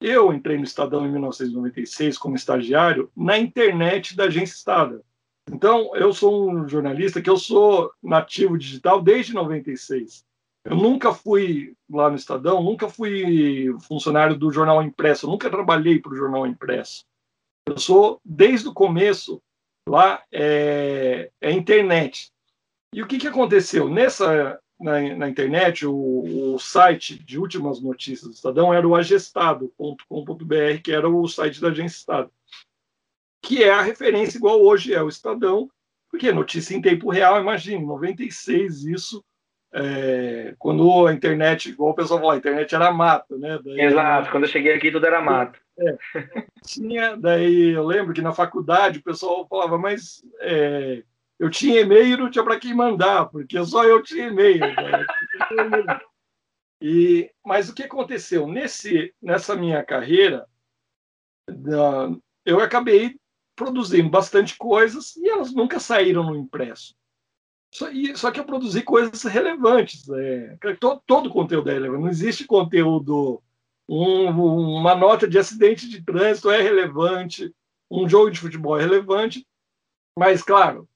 [0.07, 5.03] Eu entrei no Estadão em 1996 como estagiário na internet da agência Estado.
[5.51, 10.23] Então, eu sou um jornalista que eu sou nativo digital desde 96.
[10.63, 16.11] Eu nunca fui lá no Estadão, nunca fui funcionário do jornal impresso, nunca trabalhei para
[16.11, 17.03] o jornal impresso.
[17.67, 19.41] Eu sou, desde o começo,
[19.89, 22.31] lá é, é internet.
[22.93, 23.89] E o que, que aconteceu?
[23.89, 30.81] Nessa, na, na internet, o, o, site de últimas notícias do Estadão era o agestado.com.br,
[30.83, 32.31] que era o site da agência Estado
[33.45, 35.69] que é a referência igual hoje é o Estadão,
[36.09, 39.23] porque notícia em tempo real, imagine, 96 isso,
[39.71, 43.59] é, quando a internet, igual o pessoal fala, a internet era mato, né?
[43.63, 45.59] Daí, Exato, quando eu cheguei aqui tudo era mato.
[45.77, 45.97] É,
[46.65, 51.03] tinha, daí eu lembro que na faculdade o pessoal falava, mas é,
[51.39, 54.59] eu tinha e-mail e não tinha para quem mandar, porque só eu tinha e-mail.
[54.59, 55.99] Né?
[56.81, 58.47] E, mas o que aconteceu?
[58.47, 60.47] Nesse, nessa minha carreira,
[62.45, 63.17] eu acabei
[63.55, 66.95] produzindo bastante coisas e elas nunca saíram no impresso.
[67.73, 70.07] Só, e, só que eu produzi coisas relevantes.
[70.09, 72.01] É, todo, todo conteúdo é relevante.
[72.01, 73.41] Não existe conteúdo.
[73.87, 77.53] Um, uma nota de acidente de trânsito é relevante.
[77.91, 79.45] Um jogo de futebol é relevante.
[80.17, 80.87] Mas, claro,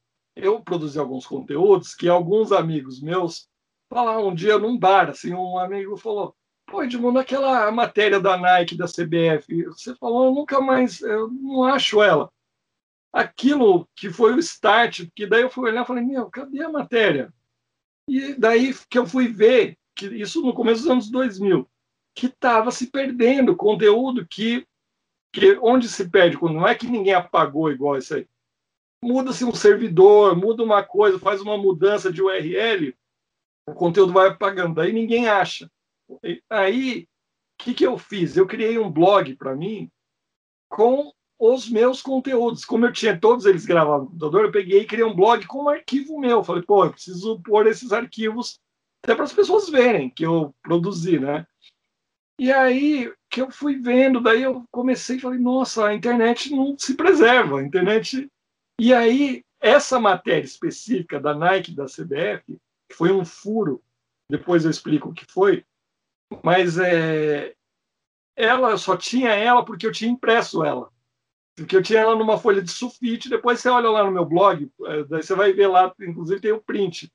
[0.41, 3.47] eu produzi alguns conteúdos que alguns amigos meus
[3.89, 6.35] falaram um dia num bar, assim, um amigo falou,
[6.67, 11.63] pô, Edmundo, aquela matéria da Nike, da CBF, você falou, eu nunca mais, eu não
[11.63, 12.31] acho ela.
[13.11, 16.69] Aquilo que foi o start, que daí eu fui olhar e falei, meu, cadê a
[16.69, 17.33] matéria?
[18.07, 21.67] E daí que eu fui ver, que isso no começo dos anos 2000,
[22.13, 24.67] que estava se perdendo conteúdo que,
[25.33, 28.27] que onde se perde, não é que ninguém apagou igual isso aí,
[29.03, 32.95] muda-se um servidor, muda uma coisa, faz uma mudança de URL,
[33.67, 35.69] o conteúdo vai apagando, daí ninguém acha.
[36.49, 38.35] Aí, o que, que eu fiz?
[38.35, 39.89] Eu criei um blog para mim
[40.69, 42.65] com os meus conteúdos.
[42.65, 45.63] Como eu tinha todos eles gravados no computador, eu peguei e criei um blog com
[45.63, 46.43] um arquivo meu.
[46.43, 48.59] Falei, pô, eu preciso pôr esses arquivos
[49.03, 51.45] até para as pessoas verem que eu produzi, né?
[52.39, 56.77] E aí que eu fui vendo, daí eu comecei e falei, nossa, a internet não
[56.77, 58.29] se preserva, a internet
[58.79, 62.57] e aí, essa matéria específica da Nike, da CBF,
[62.93, 63.83] foi um furo,
[64.29, 65.65] depois eu explico o que foi,
[66.43, 67.53] mas é,
[68.37, 70.89] ela só tinha ela porque eu tinha impresso ela.
[71.57, 74.71] Porque eu tinha ela numa folha de sulfite, depois você olha lá no meu blog,
[74.85, 77.11] é, daí você vai ver lá, inclusive tem o print.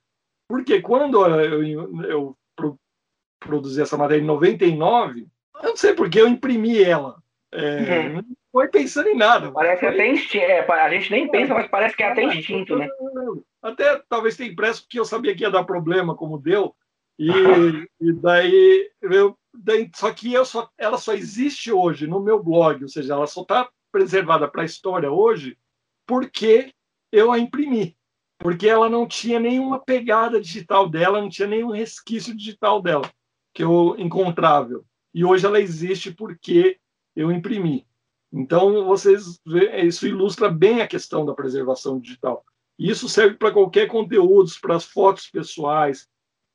[0.47, 2.39] Porque quando eu, eu, eu
[3.41, 5.27] produzi essa matéria em 99,
[5.63, 7.23] eu não sei porque eu imprimi ela.
[7.51, 9.51] É, uhum foi pensando em nada.
[9.51, 9.89] Parece foi...
[9.89, 10.45] até instinto.
[10.45, 12.89] É, a gente nem pensa, mas parece que é até instinto, né?
[13.61, 16.73] Até talvez tenha impresso porque eu sabia que ia dar problema, como deu.
[17.19, 17.29] E,
[18.01, 22.81] e daí, eu, daí, só que eu só, ela só existe hoje no meu blog,
[22.81, 25.59] ou seja, ela só está preservada para a história hoje
[26.07, 26.73] porque
[27.11, 27.97] eu a imprimi.
[28.39, 33.11] Porque ela não tinha nenhuma pegada digital dela, não tinha nenhum resquício digital dela
[33.53, 34.85] que eu encontrável.
[35.13, 36.79] E hoje ela existe porque
[37.17, 37.85] eu imprimi.
[38.37, 39.41] Então, vocês
[39.85, 42.45] isso ilustra bem a questão da preservação digital.
[42.77, 46.09] Isso serve para qualquer conteúdo, para as fotos pessoais,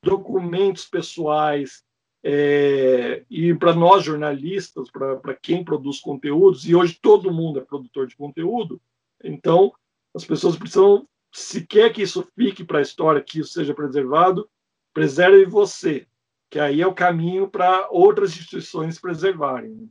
[0.04, 1.82] documentos pessoais,
[2.22, 8.08] é, e para nós jornalistas, para quem produz conteúdos, e hoje todo mundo é produtor
[8.08, 8.82] de conteúdo,
[9.24, 9.72] então
[10.14, 14.50] as pessoas precisam, se quer que isso fique para a história, que isso seja preservado,
[14.94, 16.06] preserve você,
[16.50, 19.90] que aí é o caminho para outras instituições preservarem.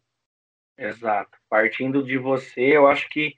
[0.78, 1.36] Exato.
[1.50, 3.34] Partindo de você, eu acho que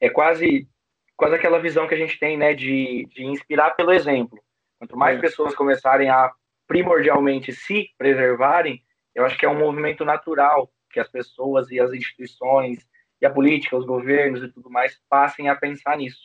[0.00, 0.68] é quase,
[1.16, 4.38] quase aquela visão que a gente tem, né, de, de inspirar pelo exemplo.
[4.78, 5.20] Quanto mais é.
[5.20, 6.30] pessoas começarem a
[6.66, 8.82] primordialmente se preservarem,
[9.14, 12.86] eu acho que é um movimento natural que as pessoas e as instituições
[13.20, 16.20] e a política, os governos e tudo mais passem a pensar nisso.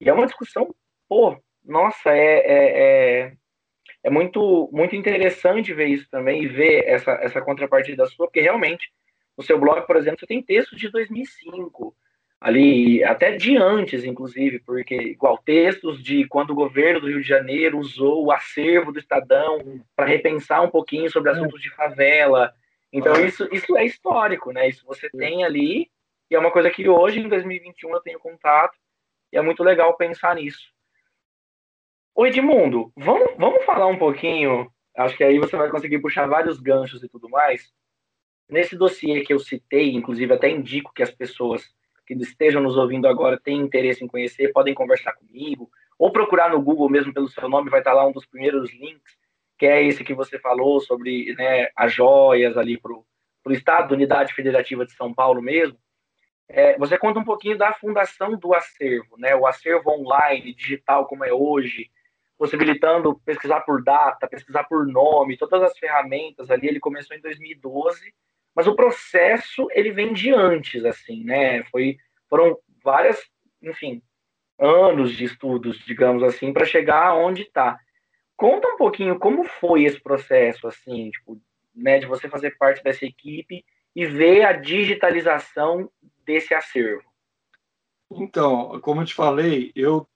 [0.00, 0.74] E é uma discussão,
[1.08, 3.32] pô, nossa, é, é, é,
[4.02, 8.92] é muito, muito interessante ver isso também e ver essa, essa contrapartida sua, porque realmente
[9.36, 11.94] no seu blog, por exemplo, você tem textos de 2005,
[12.40, 17.28] ali até de antes, inclusive, porque igual textos de quando o governo do Rio de
[17.28, 22.52] Janeiro usou o acervo do Estadão para repensar um pouquinho sobre assuntos de favela.
[22.92, 24.68] Então isso, isso é histórico, né?
[24.68, 25.90] Isso você tem ali
[26.28, 28.76] e é uma coisa que hoje em 2021 eu tenho contato
[29.32, 30.72] e é muito legal pensar nisso.
[32.14, 36.58] Ô Edmundo, vamos, vamos falar um pouquinho, acho que aí você vai conseguir puxar vários
[36.58, 37.72] ganchos e tudo mais,
[38.52, 41.64] Nesse dossiê que eu citei, inclusive até indico que as pessoas
[42.06, 46.60] que estejam nos ouvindo agora têm interesse em conhecer, podem conversar comigo, ou procurar no
[46.60, 49.16] Google mesmo pelo seu nome, vai estar lá um dos primeiros links,
[49.58, 53.06] que é esse que você falou sobre né, as joias ali para o
[53.52, 55.78] Estado, da Unidade Federativa de São Paulo mesmo.
[56.46, 61.24] É, você conta um pouquinho da fundação do acervo, né, o acervo online, digital como
[61.24, 61.90] é hoje,
[62.36, 66.68] possibilitando pesquisar por data, pesquisar por nome, todas as ferramentas ali.
[66.68, 68.12] Ele começou em 2012
[68.54, 71.62] mas o processo ele vem de antes, assim, né?
[71.64, 71.96] Foi,
[72.28, 73.18] foram várias,
[73.62, 74.02] enfim,
[74.58, 77.78] anos de estudos, digamos assim, para chegar onde está.
[78.36, 81.40] Conta um pouquinho como foi esse processo, assim, tipo,
[81.74, 85.90] né, de você fazer parte dessa equipe e ver a digitalização
[86.24, 87.10] desse acervo.
[88.10, 90.06] Então, como eu te falei, eu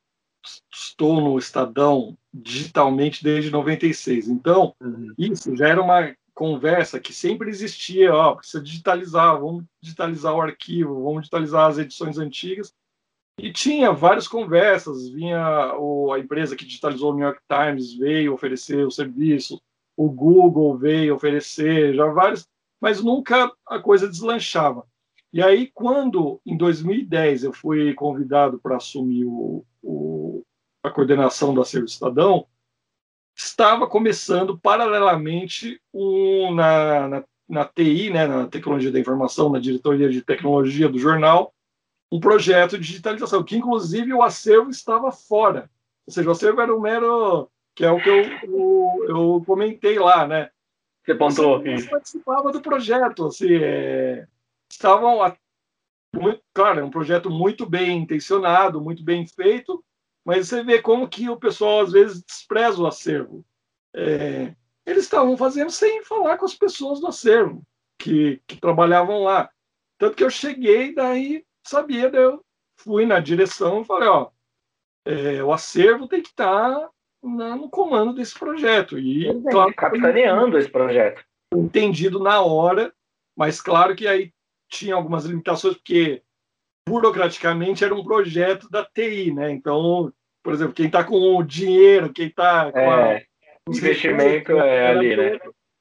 [0.72, 4.29] estou no Estadão digitalmente desde 96.
[4.29, 5.12] Então, uhum.
[5.18, 11.03] isso já era uma conversa que sempre existia, ó, precisa digitalizar, vamos digitalizar o arquivo,
[11.03, 12.75] vamos digitalizar as edições antigas.
[13.40, 18.35] E tinha várias conversas, vinha o, a empresa que digitalizou o New York Times veio
[18.35, 19.61] oferecer o serviço,
[19.96, 22.46] o Google veio oferecer, já vários,
[22.79, 24.87] mas nunca a coisa deslanchava.
[25.33, 30.42] E aí, quando em 2010 eu fui convidado para assumir o, o,
[30.83, 32.46] a coordenação do Acervo Estadão,
[33.37, 40.09] estava começando paralelamente um, na, na, na, TI, né, na Tecnologia da Informação, na Diretoria
[40.09, 41.53] de Tecnologia do jornal,
[42.11, 45.70] um projeto de digitalização, que inclusive o acervo estava fora.
[46.07, 47.51] Ou seja, o acervo era um mero.
[47.75, 50.51] que é o que eu, eu, eu comentei lá, né?
[51.05, 51.62] Você pontuou.
[51.62, 54.27] Você participava do projeto, assim, é,
[54.70, 55.18] estavam.
[56.14, 59.85] Muito, claro, é um projeto muito bem intencionado, muito bem feito,
[60.27, 63.47] mas você vê como que o pessoal às vezes despreza o acervo.
[63.95, 64.53] É,
[64.85, 67.62] eles estavam fazendo sem falar com as pessoas do acervo
[67.97, 69.49] que, que trabalhavam lá.
[69.97, 72.45] Tanto que eu cheguei, daí sabia, daí eu
[72.77, 74.31] fui na direção e falei, ó,
[75.05, 76.91] é, o acervo tem que estar tá
[77.23, 78.99] no comando desse projeto.
[78.99, 81.25] E, é, claro, capitaneando esse projeto.
[81.55, 82.93] Entendido na hora,
[83.37, 84.33] mas claro que aí
[84.69, 86.25] tinha algumas limitações, porque
[86.89, 89.51] burocraticamente era um projeto da TI, né?
[89.51, 90.12] Então,
[90.46, 93.22] por exemplo, quem está com o dinheiro, quem está com é, a,
[93.68, 95.40] investimento é ali, né?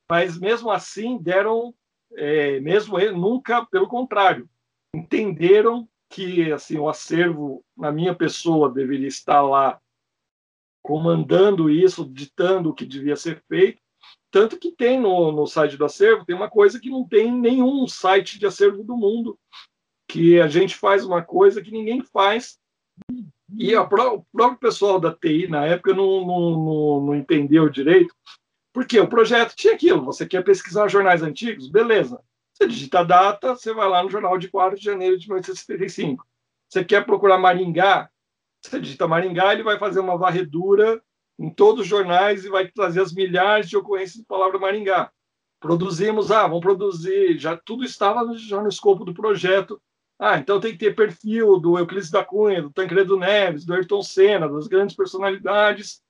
[0.10, 1.71] Mas mesmo assim deram,
[2.15, 4.49] é, mesmo ele, nunca, pelo contrário,
[4.95, 9.80] entenderam que assim o acervo na minha pessoa deveria estar lá
[10.82, 13.80] comandando isso, ditando o que devia ser feito.
[14.32, 17.88] Tanto que tem no, no site do acervo, tem uma coisa que não tem nenhum
[17.88, 19.38] site de acervo do mundo,
[20.08, 22.58] que a gente faz uma coisa que ninguém faz.
[23.54, 28.16] E a, o próprio pessoal da TI, na época, não, não, não, não entendeu direito,
[28.74, 31.70] porque o projeto tinha aquilo: você quer pesquisar jornais antigos?
[31.70, 32.20] Beleza.
[32.54, 36.26] Você digita a data, você vai lá no jornal de 4 de janeiro de 1975.
[36.70, 38.10] Você quer procurar Maringá?
[38.62, 41.02] Você digita Maringá, ele vai fazer uma varredura
[41.38, 45.12] em todos os jornais e vai trazer as milhares de ocorrências de palavra Maringá.
[45.60, 49.82] Produzimos, ah, vamos produzir, já tudo estava já no escopo do projeto
[50.17, 54.01] ah, então tem que ter perfil do Euclides da Cunha, do Tancredo Neves, do Ayrton
[54.01, 56.01] Senna, das grandes personalidades,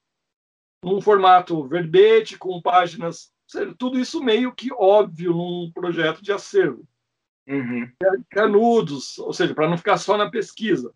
[0.84, 3.34] num formato verbete, com páginas,
[3.78, 6.88] tudo isso meio que óbvio num projeto de acervo.
[7.48, 7.92] Uhum.
[8.30, 10.94] Canudos, ou seja, para não ficar só na pesquisa.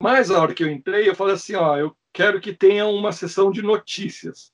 [0.00, 3.12] Mas a hora que eu entrei, eu falei assim, ó, eu quero que tenha uma
[3.12, 4.52] sessão de notícias.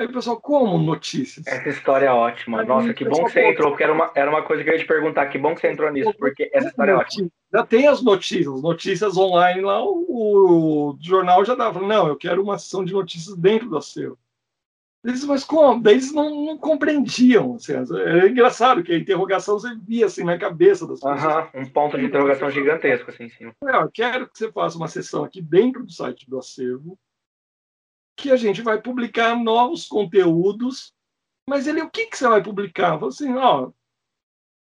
[0.00, 1.46] Aí o pessoal, como notícias?
[1.46, 2.62] Essa história é ótima.
[2.62, 4.72] Aí, Nossa, que bom que você entrou, porque era uma, era uma coisa que eu
[4.72, 5.26] ia te perguntar.
[5.26, 7.28] Que bom que você entrou nisso, porque essa história é ótima.
[7.52, 11.82] Já tem as notícias, notícias online lá, o, o jornal já dava.
[11.82, 14.16] Não, eu quero uma sessão de notícias dentro do acervo.
[15.04, 15.82] Eles, mas como?
[15.82, 17.56] Daí eles não, não compreendiam.
[17.56, 21.24] Assim, é engraçado que a interrogação você via assim na cabeça das pessoas.
[21.52, 23.54] Uhum, um ponto de interrogação gigantesco assim em cima.
[23.66, 26.98] É, eu quero que você faça uma sessão aqui dentro do site do acervo
[28.20, 30.92] que a gente vai publicar novos conteúdos.
[31.48, 32.98] Mas ele, o que, que você vai publicar?
[32.98, 33.70] Falo assim, ó,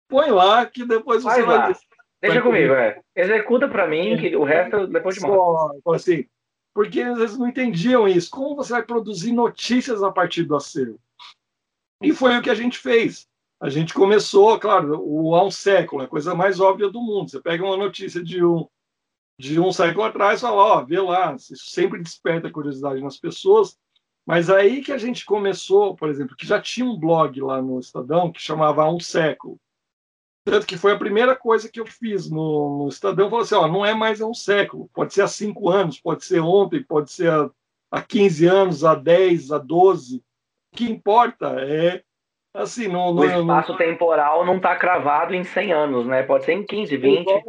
[0.07, 1.71] põe lá que depois você vai.
[1.71, 1.75] vai
[2.21, 2.99] Deixa comigo, é.
[3.15, 5.93] Executa para mim, que o resto depois de mostro.
[5.93, 6.25] Assim,
[6.73, 8.29] porque às vezes não entendiam isso.
[8.29, 10.99] Como você vai produzir notícias a partir do acervo?
[12.01, 13.27] E foi o que a gente fez.
[13.61, 17.29] A gente começou, claro, o, há um século, é a coisa mais óbvia do mundo.
[17.29, 18.67] Você pega uma notícia de um,
[19.37, 23.77] de um século atrás, fala, ó, vê lá, isso sempre desperta curiosidade nas pessoas,
[24.25, 27.79] mas aí que a gente começou, por exemplo, que já tinha um blog lá no
[27.79, 29.59] Estadão que chamava um Século.
[30.43, 33.67] Tanto que foi a primeira coisa que eu fiz no, no Estadão, falou assim, ó,
[33.67, 37.29] não é mais um século, pode ser há cinco anos, pode ser ontem, pode ser
[37.29, 37.49] há,
[37.91, 40.17] há 15 anos, há 10, há 12.
[40.17, 42.03] O que importa é
[42.55, 43.77] Assim, não, o espaço não...
[43.77, 46.23] temporal não está cravado em 100 anos, né?
[46.23, 47.29] Pode ser em 15, 20.
[47.29, 47.43] É,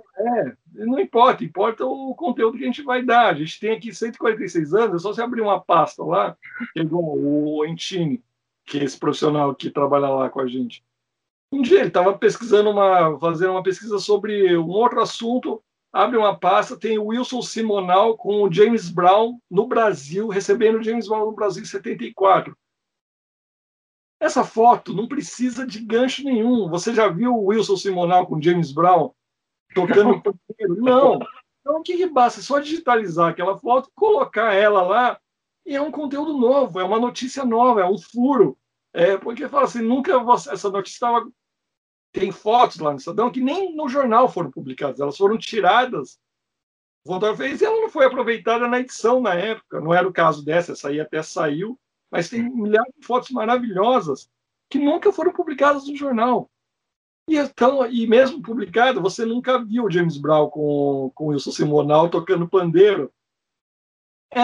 [0.75, 3.29] não importa, importa o conteúdo que a gente vai dar.
[3.29, 6.37] A gente tem aqui 146 anos, é só você abrir uma pasta lá,
[6.73, 8.21] que é o Entini,
[8.66, 10.85] que é esse profissional que trabalha lá com a gente.
[11.53, 16.37] Um dia ele estava pesquisando uma, fazendo uma pesquisa sobre um outro assunto, abre uma
[16.37, 21.27] pasta, tem o Wilson Simonal com o James Brown no Brasil, recebendo o James Brown
[21.27, 22.57] no Brasil em 74.
[24.18, 26.68] Essa foto não precisa de gancho nenhum.
[26.68, 29.12] Você já viu o Wilson Simonal com James Brown
[29.74, 30.76] tocando pandeiro?
[30.83, 31.18] Não.
[31.61, 32.40] Então, o que, que basta?
[32.40, 35.20] É só digitalizar aquela foto, colocar ela lá,
[35.66, 38.57] e é um conteúdo novo, é uma notícia nova, é um furo.
[38.94, 41.29] É, porque fala assim, nunca você, essa notícia estava.
[42.12, 46.19] Tem fotos lá no Estadão que nem no jornal foram publicadas, elas foram tiradas.
[47.04, 49.81] O Voltaire fez e ela não foi aproveitada na edição na época.
[49.81, 51.79] Não era o caso dessa, essa aí até saiu
[52.17, 54.31] mas tem milhares de fotos maravilhosas
[54.71, 56.50] que nunca foram publicadas no jornal.
[57.29, 62.48] E, então, e mesmo publicado, você nunca viu James Brown com, com Wilson Simonal tocando
[62.48, 63.12] pandeiro.
[64.33, 64.42] É,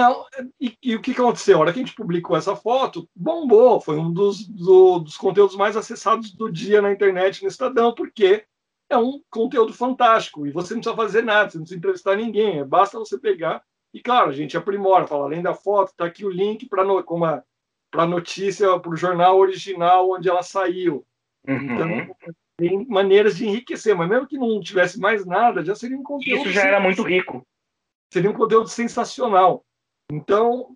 [0.60, 1.56] e, e, o que aconteceu?
[1.56, 3.80] A hora que a gente publicou essa foto, bombou.
[3.80, 8.44] Foi um dos, do, dos conteúdos mais acessados do dia na internet no Estadão, porque
[8.88, 10.46] é um conteúdo fantástico.
[10.46, 12.64] E você não precisa fazer nada, você não precisa entrevistar ninguém.
[12.64, 13.62] Basta você pegar.
[13.94, 17.26] E claro, a gente aprimora, fala, além da foto, está aqui o link para como
[17.92, 21.06] para a notícia, para o jornal original onde ela saiu.
[21.46, 21.74] Uhum.
[21.74, 22.16] Então,
[22.56, 26.40] tem maneiras de enriquecer, mas mesmo que não tivesse mais nada, já seria um conteúdo.
[26.40, 27.46] Isso já era muito rico.
[28.12, 29.64] Seria um conteúdo sensacional.
[30.10, 30.74] Então,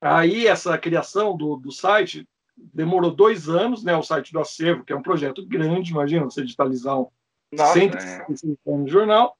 [0.00, 2.26] aí essa criação do, do site
[2.56, 3.94] demorou dois anos, né?
[3.94, 7.08] O site do acervo, que é um projeto grande, imagina você digitalizar um
[7.52, 8.76] Nossa, 150 é.
[8.76, 9.36] no jornal.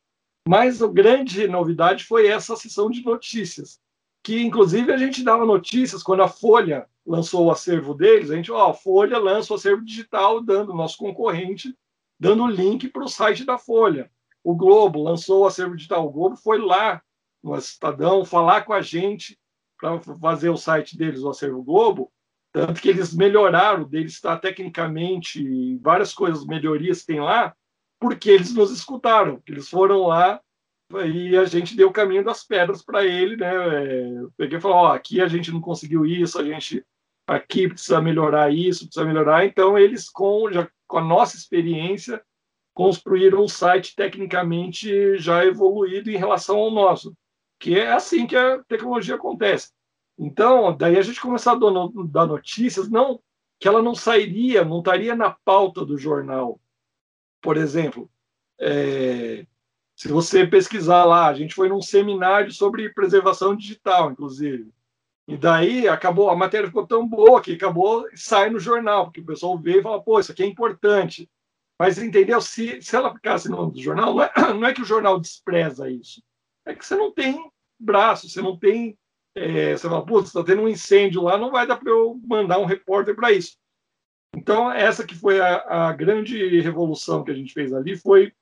[0.46, 3.80] Mas a grande novidade foi essa sessão de notícias,
[4.22, 8.50] que inclusive a gente dava notícias quando a Folha lançou o acervo deles, a gente,
[8.50, 11.74] ó, Folha lança o acervo digital, dando nosso concorrente,
[12.18, 14.11] dando o link para o site da Folha.
[14.42, 17.00] O Globo lançou o acervo digital, o Globo foi lá
[17.42, 19.38] no Estadão falar com a gente
[19.78, 22.11] para fazer o site deles, o acervo Globo,
[22.52, 27.54] tanto que eles melhoraram, deles está tecnicamente, várias coisas, melhorias tem lá,
[28.00, 30.40] porque eles nos escutaram, eles foram lá
[31.07, 33.50] e a gente deu o caminho das pedras para ele, né?
[33.52, 36.84] É, peguei e falei, ó, aqui a gente não conseguiu isso, a gente
[37.27, 39.45] aqui precisa melhorar isso, precisa melhorar.
[39.45, 42.22] Então eles com já com a nossa experiência
[42.72, 47.16] construíram um site tecnicamente já evoluído em relação ao nosso,
[47.59, 49.72] que é assim que a tecnologia acontece.
[50.18, 53.20] Então, daí a gente começou a dar notícias, não
[53.59, 56.61] que ela não sairia, não estaria na pauta do jornal,
[57.41, 58.11] por exemplo,
[58.61, 59.47] é,
[59.95, 64.70] se você pesquisar lá, a gente foi num seminário sobre preservação digital, inclusive.
[65.29, 69.27] E daí acabou, a matéria ficou tão boa que acabou sai no jornal, porque o
[69.27, 71.29] pessoal vê e fala, pô, isso aqui é importante.
[71.79, 72.41] Mas entendeu?
[72.41, 76.22] Se, se ela ficasse no jornal, não é, não é que o jornal despreza isso.
[76.64, 78.97] É que você não tem braço, você não tem.
[79.35, 82.59] É, você fala, putz, está tendo um incêndio lá, não vai dar para eu mandar
[82.59, 83.59] um repórter para isso.
[84.35, 88.33] Então, essa que foi a, a, grande revolução que a gente fez ali, foi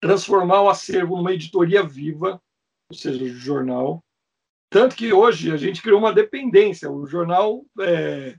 [0.00, 2.40] transformar o acervo numa editoria viva,
[2.90, 4.04] ou seja, o jornal.
[4.76, 6.90] Tanto que hoje a gente criou uma dependência.
[6.90, 8.38] O jornal, é,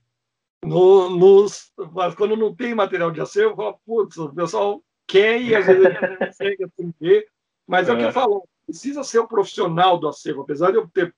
[0.64, 1.74] no, nos,
[2.16, 6.16] quando não tem material de acervo, fala, putz, o pessoal quer e às vezes não
[6.28, 7.28] consegue atender.
[7.66, 7.92] Mas é.
[7.92, 10.44] é o que eu falo, precisa ser o profissional do acervo.
[10.44, 11.12] Apesar de eu ter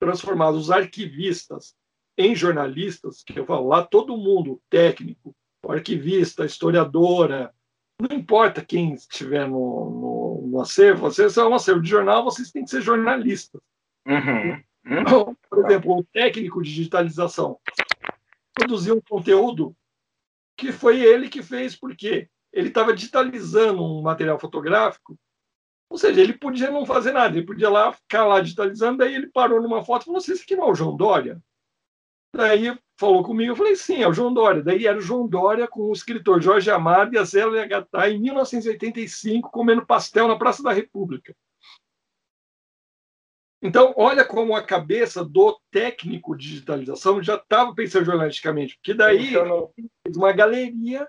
[0.00, 1.74] transformado os arquivistas
[2.16, 5.36] em jornalistas, que eu falo lá, todo mundo, técnico,
[5.68, 7.52] arquivista, historiadora,
[8.00, 12.50] não importa quem estiver no, no, no acervo, vocês são um acervo de jornal, vocês
[12.50, 13.60] têm que ser jornalistas.
[14.08, 14.62] Uhum.
[14.86, 15.00] Uhum.
[15.02, 17.58] Então, por exemplo, o técnico de digitalização
[18.54, 19.76] produziu um conteúdo
[20.56, 25.16] que foi ele que fez, porque ele estava digitalizando um material fotográfico,
[25.90, 29.28] ou seja, ele podia não fazer nada, ele podia lá ficar lá digitalizando, daí ele
[29.28, 31.40] parou numa foto e falou: Você, esse aqui não é o João Dória?
[32.34, 34.62] Daí falou comigo, eu falei, sim, é o João Dória.
[34.62, 38.20] Daí era o João Dória com o escritor Jorge Amado e a Zélia Gattai em
[38.20, 41.34] 1985, comendo pastel na Praça da República.
[43.60, 49.32] Então, olha como a cabeça do técnico de digitalização já estava pensando jornalisticamente, porque daí
[50.04, 51.08] fez uma galeria,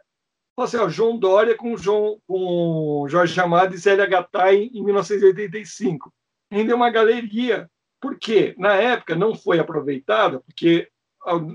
[0.58, 6.12] assim, ó, João Dória com, João, com Jorge Amado e Zélia Gattai em 1985.
[6.52, 7.70] Rendeu uma galeria,
[8.02, 10.90] porque na época não foi aproveitada, porque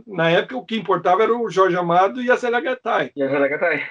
[0.06, 3.10] na época o que importava era o Jorge Amado e a Célia Gattai.
[3.16, 3.84] E a Célia Gattai.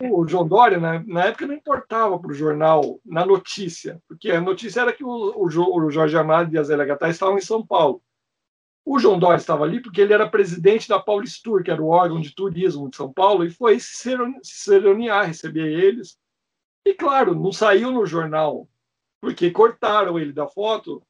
[0.00, 4.40] O João Dória, na, na época, não importava para o jornal, na notícia, porque a
[4.40, 7.66] notícia era que o, o, o Jorge Amado e a Zélia Gattai estavam em São
[7.66, 8.00] Paulo.
[8.84, 12.20] O João Dória estava ali porque ele era presidente da Paulistur, que era o órgão
[12.20, 16.16] de turismo de São Paulo, e foi se cerimoniar, receber eles.
[16.86, 18.68] E, claro, não saiu no jornal,
[19.20, 21.02] porque cortaram ele da foto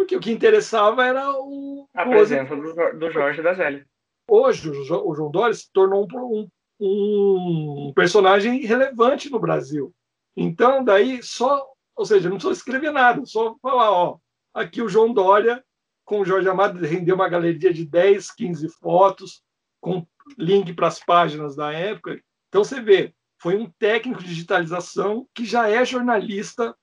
[0.00, 1.86] porque o que interessava era o.
[1.94, 3.86] A presença do, do Jorge da Zélia.
[4.26, 6.48] Hoje, o João Dória se tornou um, um,
[6.80, 9.94] um personagem relevante no Brasil.
[10.36, 11.66] Então, daí só.
[11.96, 14.18] Ou seja, não precisa escrever nada, só falar, ó,
[14.54, 15.62] aqui o João Dória
[16.02, 19.42] com o Jorge Amado rendeu uma galeria de 10, 15 fotos,
[19.80, 20.06] com
[20.38, 22.20] link para as páginas da época.
[22.48, 26.74] Então, você vê, foi um técnico de digitalização que já é jornalista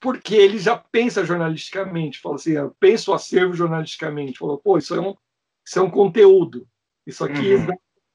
[0.00, 4.94] porque ele já pensa jornalisticamente, fala assim, eu penso o acervo jornalisticamente, falou, pô, isso
[4.94, 5.14] é um,
[5.66, 6.66] isso é um conteúdo,
[7.06, 7.66] isso aqui uhum.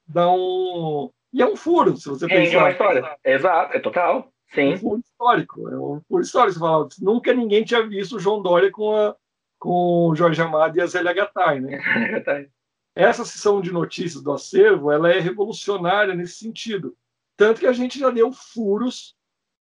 [0.06, 1.10] Dá, um...
[1.32, 2.54] E é um furo, se você pensar.
[2.54, 4.72] É uma história, exato, é total, sim.
[4.72, 8.20] É um furo histórico, é um furo histórico, você fala, nunca ninguém tinha visto o
[8.20, 9.14] João Dória com, a,
[9.58, 11.78] com o Jorge Amado e a Zélia Gattai, né?
[12.94, 16.96] Essa sessão de notícias do acervo, ela é revolucionária nesse sentido,
[17.36, 19.14] tanto que a gente já deu furos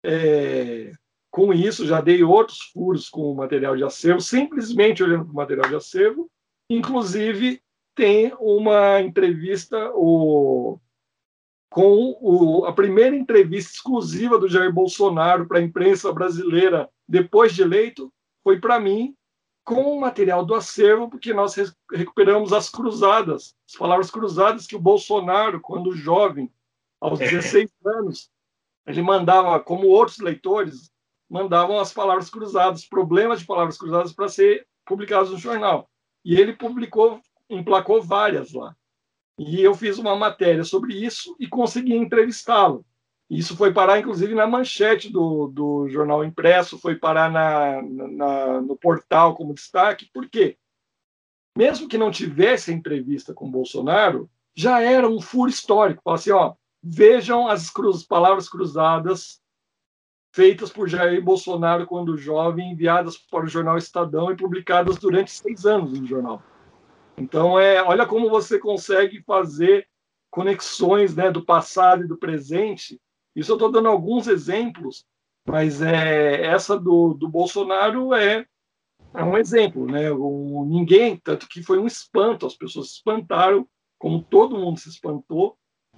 [0.05, 0.93] é,
[1.31, 5.37] com isso, já dei outros furos com o material de acervo, simplesmente olhando para o
[5.37, 6.31] material de acervo.
[6.71, 7.61] Inclusive,
[7.97, 10.79] tem uma entrevista o,
[11.71, 17.63] com o, a primeira entrevista exclusiva do Jair Bolsonaro para a imprensa brasileira depois de
[17.63, 18.13] eleito,
[18.45, 19.17] foi para mim
[19.65, 21.57] com o material do acervo, porque nós
[21.91, 26.53] recuperamos as cruzadas, as palavras cruzadas que o Bolsonaro, quando jovem,
[27.01, 28.31] aos 16 anos,
[28.87, 30.93] ele mandava, como outros leitores,
[31.29, 35.91] mandavam as palavras cruzadas, problemas de palavras cruzadas para ser publicados no jornal.
[36.25, 38.75] E ele publicou, emplacou várias lá.
[39.39, 42.85] E eu fiz uma matéria sobre isso e consegui entrevistá-lo.
[43.29, 48.77] Isso foi parar, inclusive, na manchete do, do jornal impresso, foi parar na, na, no
[48.77, 50.09] portal como destaque.
[50.13, 50.57] Por quê?
[51.57, 56.03] Mesmo que não tivesse entrevista com Bolsonaro, já era um furo histórico.
[56.05, 59.41] Fala assim, ó, vejam as cruz, palavras cruzadas
[60.37, 65.65] feitas por Jair Bolsonaro quando jovem, enviadas para o jornal Estadão e publicadas durante seis
[65.65, 66.43] anos no jornal.
[67.17, 69.89] Então, é, olha como você consegue fazer
[70.31, 73.01] conexões né, do passado e do presente.
[73.35, 75.05] Isso eu estou dando alguns exemplos,
[75.47, 78.45] mas é, essa do, do Bolsonaro é,
[79.15, 79.87] é um exemplo.
[79.87, 80.11] Né?
[80.11, 83.67] O, ninguém, tanto que foi um espanto, as pessoas se espantaram,
[83.99, 85.57] como todo mundo se espantou,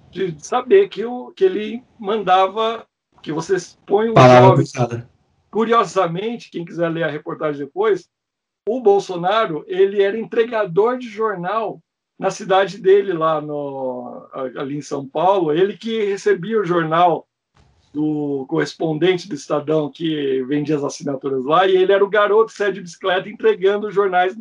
[0.09, 2.87] de saber que, o, que ele mandava
[3.21, 3.55] que você
[3.85, 4.63] põe um Palavra.
[5.51, 8.07] Curiosamente, quem quiser ler a reportagem depois,
[8.69, 11.81] o Bolsonaro ele era entregador de jornal
[12.19, 15.51] na cidade dele lá no ali em São Paulo.
[15.51, 17.25] Ele que recebia o jornal
[17.91, 22.71] do correspondente do Estadão que vendia as assinaturas lá e ele era o garoto que
[22.71, 24.35] de bicicleta entregando os jornais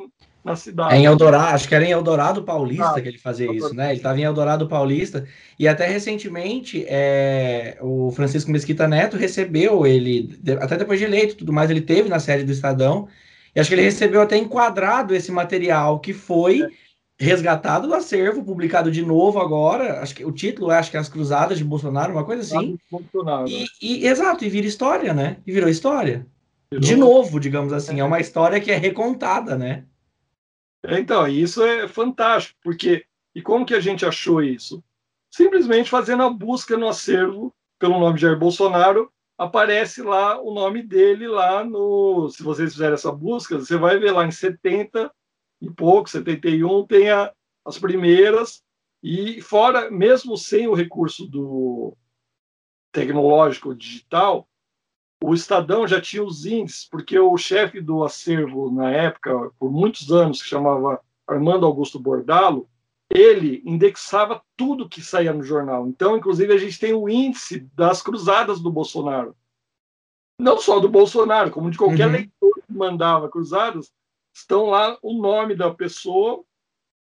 [0.45, 0.95] na cidade.
[0.95, 3.87] É em Eldorado, acho que era em Eldorado Paulista ah, que ele fazia isso, né?
[3.87, 5.27] Ele estava em Eldorado Paulista
[5.59, 11.53] e até recentemente é, o Francisco Mesquita Neto recebeu ele, até depois de eleito tudo
[11.53, 13.09] mais, ele teve na sede do Estadão
[13.55, 16.69] e acho que ele recebeu até enquadrado esse material que foi é.
[17.19, 20.01] resgatado do acervo, publicado de novo agora.
[20.01, 22.79] Acho que o título é acho que é As Cruzadas de Bolsonaro, uma coisa assim.
[22.91, 23.49] Bolsonaro.
[23.49, 25.39] E, e, exato, e vira história, né?
[25.47, 26.27] E virou história.
[26.71, 26.85] Virou.
[26.87, 29.85] De novo, digamos assim, é uma história que é recontada, né?
[30.87, 34.83] Então, isso é fantástico, porque e como que a gente achou isso?
[35.31, 40.83] Simplesmente fazendo a busca no acervo pelo nome de Jair Bolsonaro, aparece lá o nome
[40.83, 45.11] dele lá no, se vocês fizerem essa busca, você vai ver lá em 70
[45.63, 47.33] e pouco, 71 tem a,
[47.65, 48.63] as primeiras.
[49.01, 51.97] E fora, mesmo sem o recurso do
[52.91, 54.49] tecnológico digital,
[55.23, 60.11] o Estadão já tinha os índices, porque o chefe do acervo na época, por muitos
[60.11, 62.69] anos, que chamava Armando Augusto Bordalo,
[63.11, 65.87] ele indexava tudo que saía no jornal.
[65.87, 69.35] Então, inclusive, a gente tem o índice das cruzadas do Bolsonaro.
[70.39, 72.13] Não só do Bolsonaro, como de qualquer uhum.
[72.13, 73.91] leitor que mandava cruzadas,
[74.35, 76.45] estão lá o nome da pessoa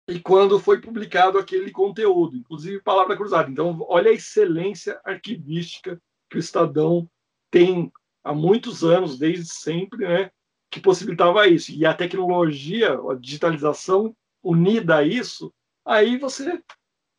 [0.07, 3.51] e quando foi publicado aquele conteúdo, inclusive palavra cruzada.
[3.51, 7.09] Então, olha a excelência arquivística que o Estadão
[7.51, 7.91] tem
[8.23, 10.31] há muitos anos, desde sempre, né,
[10.71, 11.73] que possibilitava isso.
[11.73, 15.53] E a tecnologia, a digitalização unida a isso,
[15.85, 16.63] aí você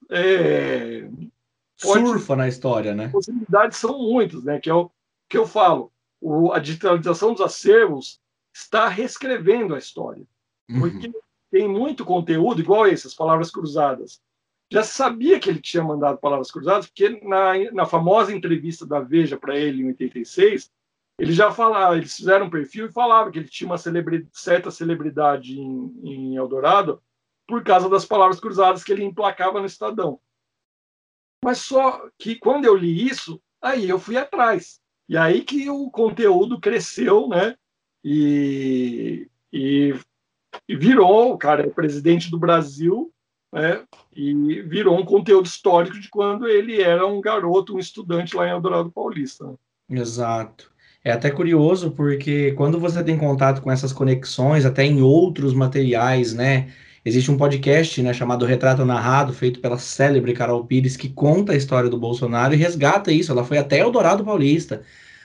[0.09, 1.07] é,
[1.82, 3.09] pode, surfa na história, né?
[3.09, 4.59] Possibilidades são muitas, né?
[4.59, 4.89] Que é o
[5.30, 5.91] que eu falo.
[6.22, 8.20] O, a digitalização dos acervos
[8.53, 10.26] está reescrevendo a história,
[10.70, 10.80] uhum.
[10.80, 11.11] porque
[11.51, 14.22] tem muito conteúdo igual esse, as palavras cruzadas
[14.72, 19.38] já sabia que ele tinha mandado palavras cruzadas, porque na, na famosa entrevista da Veja
[19.38, 20.72] para ele em 86,
[21.20, 24.72] ele já falava, eles fizeram um perfil e falava que ele tinha uma celebridade, certa
[24.72, 27.01] celebridade em, em Eldorado
[27.48, 30.20] por causa das palavras cruzadas que ele emplacava no Estadão.
[31.43, 34.80] Mas só que quando eu li isso, aí eu fui atrás.
[35.08, 37.56] E aí que o conteúdo cresceu, né?
[38.04, 39.93] E, e,
[40.68, 43.12] e virou, cara é presidente do Brasil,
[43.54, 43.86] né?
[44.16, 48.52] E virou um conteúdo histórico de quando ele era um garoto, um estudante lá em
[48.52, 49.54] Eldorado Paulista.
[49.89, 50.74] Exato.
[51.04, 56.34] É até curioso porque quando você tem contato com essas conexões, até em outros materiais,
[56.34, 56.74] né?
[57.06, 61.56] Existe um podcast, né, chamado Retrato Narrado, feito pela célebre Carol Pires, que conta a
[61.56, 63.32] história do Bolsonaro e resgata isso.
[63.32, 64.82] Ela foi até Eldorado Paulista,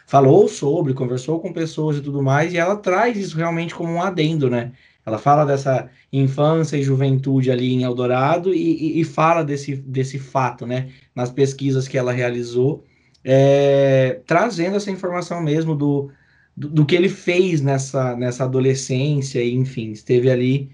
[0.06, 4.02] falou sobre, conversou com pessoas e tudo mais, e ela traz isso realmente como um
[4.02, 4.72] adendo, né?
[5.06, 10.18] Ela fala dessa infância e juventude ali em Eldorado e, e, e fala desse, desse
[10.18, 10.90] fato, né?
[11.14, 12.84] Nas pesquisas que ela realizou,
[13.24, 16.10] é, trazendo essa informação mesmo do,
[16.54, 20.70] do, do, que ele fez nessa, nessa adolescência, e enfim, esteve ali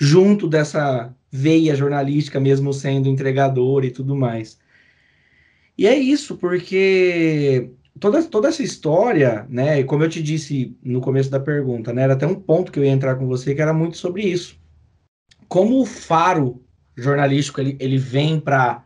[0.00, 4.58] junto dessa veia jornalística, mesmo sendo entregador e tudo mais.
[5.76, 11.30] E é isso, porque toda, toda essa história, né, como eu te disse no começo
[11.30, 13.74] da pergunta, né, era até um ponto que eu ia entrar com você que era
[13.74, 14.58] muito sobre isso.
[15.48, 16.64] Como o faro
[16.96, 18.84] jornalístico ele, ele vem para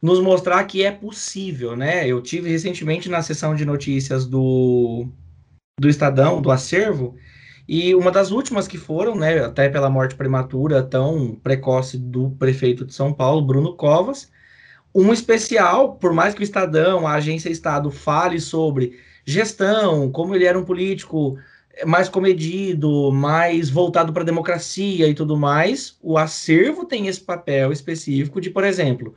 [0.00, 2.06] nos mostrar que é possível, né?
[2.06, 5.08] Eu tive recentemente na sessão de notícias do,
[5.80, 7.16] do Estadão, do acervo,
[7.68, 12.84] e uma das últimas que foram, né, até pela morte prematura tão precoce do prefeito
[12.84, 14.30] de São Paulo, Bruno Covas,
[14.94, 20.44] um especial, por mais que o Estadão, a agência Estado, fale sobre gestão, como ele
[20.44, 21.36] era um político
[21.84, 27.72] mais comedido, mais voltado para a democracia e tudo mais, o acervo tem esse papel
[27.72, 29.14] específico de, por exemplo,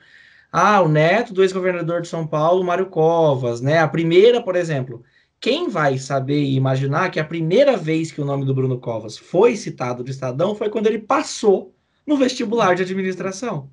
[0.52, 3.80] ah, o neto do ex-governador de São Paulo, Mário Covas, né?
[3.80, 5.04] A primeira, por exemplo,
[5.40, 9.18] quem vai saber e imaginar que a primeira vez que o nome do Bruno Covas
[9.18, 11.74] foi citado do Estadão foi quando ele passou
[12.06, 13.70] no vestibular de administração.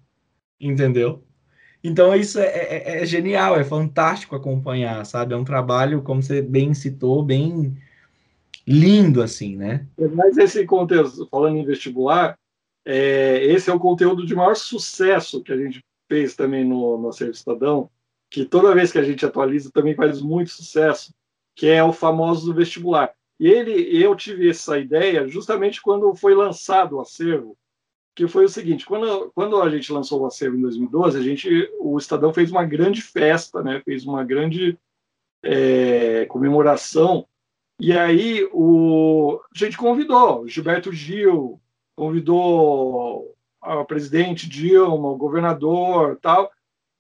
[0.61, 1.25] Entendeu?
[1.83, 5.35] Então isso é, é, é genial, é fantástico acompanhar, sabe?
[5.35, 7.77] É um trabalho, como você bem citou, bem
[8.67, 9.87] lindo, assim, né?
[10.15, 12.39] Mas esse conteúdo, falando em vestibular,
[12.85, 17.09] é, esse é o conteúdo de maior sucesso que a gente fez também no, no
[17.09, 17.91] Acervo Estadão,
[18.31, 21.13] que toda vez que a gente atualiza também faz muito sucesso,
[21.57, 23.13] que é o famoso vestibular.
[23.41, 27.57] E ele, eu tive essa ideia justamente quando foi lançado o acervo,
[28.15, 31.71] que foi o seguinte: quando, quando a gente lançou o acervo em 2012, a gente,
[31.81, 33.81] o Estadão fez uma grande festa, né?
[33.85, 34.79] Fez uma grande
[35.43, 37.27] é, comemoração.
[37.81, 41.61] E aí o, a gente convidou o Gilberto Gil,
[41.95, 46.51] convidou a presidente Dilma, o governador, tal.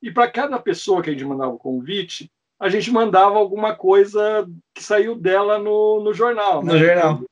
[0.02, 4.48] E para cada pessoa que a gente mandava o convite, a gente mandava alguma coisa
[4.74, 6.62] que saiu dela no, no jornal.
[6.62, 6.72] Né?
[6.72, 7.24] No jornal.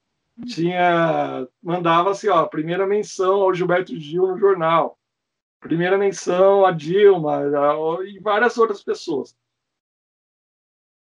[0.47, 4.99] Tinha, mandava assim, ó, primeira menção ao Gilberto Gil no jornal,
[5.61, 9.37] primeira menção a Dilma a, e várias outras pessoas.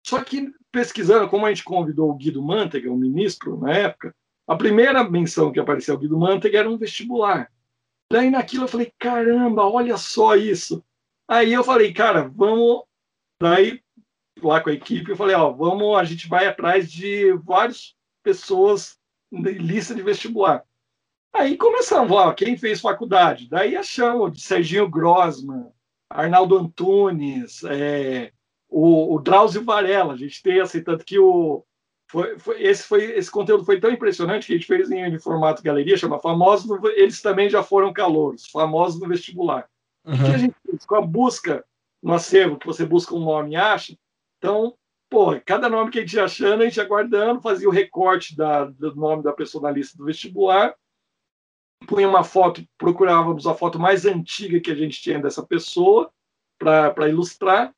[0.05, 4.15] Só que pesquisando, como a gente convidou o Guido Mantega, o ministro na época,
[4.47, 7.51] a primeira menção que apareceu ao Guido Mantega era um vestibular.
[8.11, 10.83] Daí naquilo eu falei, caramba, olha só isso.
[11.27, 12.83] Aí eu falei, cara, vamos.
[13.41, 13.82] Daí
[14.41, 18.97] lá com a equipe, eu falei, ó, vamos, a gente vai atrás de várias pessoas
[19.31, 20.63] de lista de vestibular.
[21.33, 23.49] Aí começamos, ó, quem fez faculdade?
[23.49, 25.71] Daí achamos de Serginho Grossman,
[26.09, 28.31] Arnaldo Antunes, é,
[28.69, 30.13] o, o Drauzio Varela.
[30.13, 31.65] A gente tem assim, tanto que o,
[32.13, 35.19] foi, foi, esse, foi, esse conteúdo foi tão impressionante que a gente fez em, em
[35.19, 39.67] formato galeria, chama Famosos, no, eles também já foram calouros, famosos no vestibular.
[40.05, 40.13] Uhum.
[40.13, 40.85] O que a gente fez?
[40.85, 41.65] Com a busca
[42.03, 43.97] no acervo, que você busca um nome e acha,
[44.43, 44.77] então,
[45.09, 48.35] pô, cada nome que a gente ia achando, a gente ia guardando, fazia o recorte
[48.35, 50.75] da, do nome da pessoa na lista do vestibular,
[51.87, 56.11] punha uma foto, procurávamos a foto mais antiga que a gente tinha dessa pessoa
[56.59, 57.73] para ilustrar,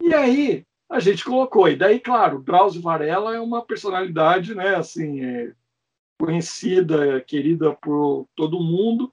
[0.00, 1.68] e aí a gente colocou.
[1.68, 5.52] E daí, claro, Drauzio Varela é uma personalidade, né, assim, é
[6.18, 9.12] conhecida, querida por todo mundo.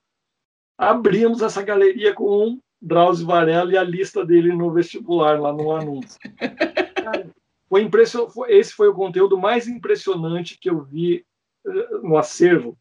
[0.77, 6.17] Abrimos essa galeria com Drauzio Varela e a lista dele no vestibular, lá no anúncio.
[7.69, 8.27] foi impression...
[8.47, 11.25] Esse foi o conteúdo mais impressionante que eu vi
[11.65, 12.77] eh, no acervo,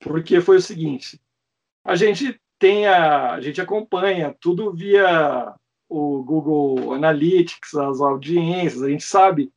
[0.00, 1.20] porque foi o seguinte:
[1.84, 5.54] a gente tem a, a gente acompanha tudo via
[5.88, 9.52] o Google Analytics, as audiências, a gente sabe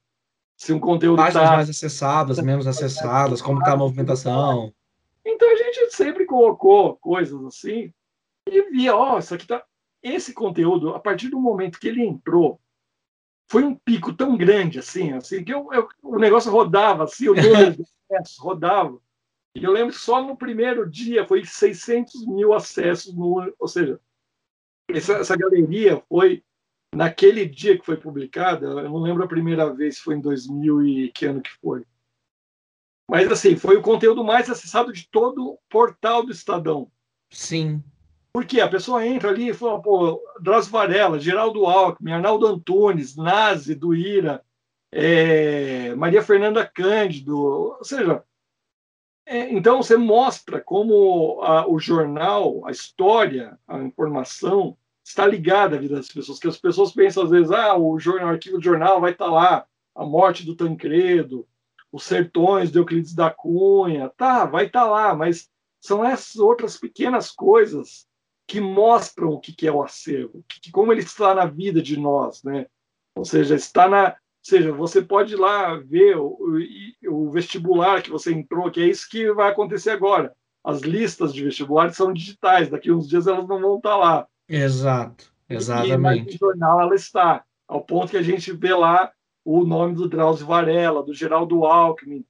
[0.57, 1.55] se um conteúdo páginas tá...
[1.55, 4.73] mais acessadas, menos acessadas, como está a movimentação.
[5.25, 7.93] Então a gente sempre colocou coisas assim
[8.47, 9.63] e via, ó, oh, isso aqui tá
[10.01, 12.59] esse conteúdo, a partir do momento que ele entrou,
[13.49, 17.35] foi um pico tão grande assim, assim que eu, eu, o negócio rodava, assim, o
[17.35, 18.99] número de acessos rodava.
[19.55, 23.99] E eu lembro só no primeiro dia foi 600 mil acessos, no, ou seja,
[24.89, 26.43] essa, essa galeria foi
[26.93, 31.11] naquele dia que foi publicada, eu não lembro a primeira vez, foi em 2000 e
[31.11, 31.85] que ano que foi.
[33.09, 36.91] Mas assim, foi o conteúdo mais acessado de todo o portal do Estadão.
[37.29, 37.83] Sim.
[38.33, 43.75] Porque a pessoa entra ali e fala, pô, Drauzio Varela, Geraldo Alckmin, Arnaldo Antunes, Nazi,
[43.75, 44.43] do IRA,
[44.91, 48.23] é, Maria Fernanda Cândido, ou seja,
[49.25, 55.79] é, então, você mostra como a, o jornal, a história, a informação está ligada à
[55.79, 56.39] vida das pessoas.
[56.39, 59.27] Que as pessoas pensam, às vezes, ah, o, jornal, o arquivo do jornal vai estar
[59.27, 59.65] lá,
[59.95, 61.47] a morte do Tancredo,
[61.91, 64.09] os sertões de Euclides da Cunha.
[64.09, 68.07] Tá, vai estar lá, mas são essas outras pequenas coisas
[68.53, 72.43] que mostram o que é o acervo, que, como ele está na vida de nós,
[72.43, 72.67] né?
[73.15, 76.37] Ou seja, está na, seja, você pode ir lá ver o,
[77.07, 80.35] o, o, vestibular que você entrou, que é isso que vai acontecer agora.
[80.63, 84.27] As listas de vestibulares são digitais, daqui a uns dias elas não vão estar lá.
[84.47, 86.29] Exato, exatamente.
[86.29, 89.11] E no jornal ela está, ao ponto que a gente vê lá
[89.43, 92.23] o nome do Drauzio Varela, do Geraldo Alckmin,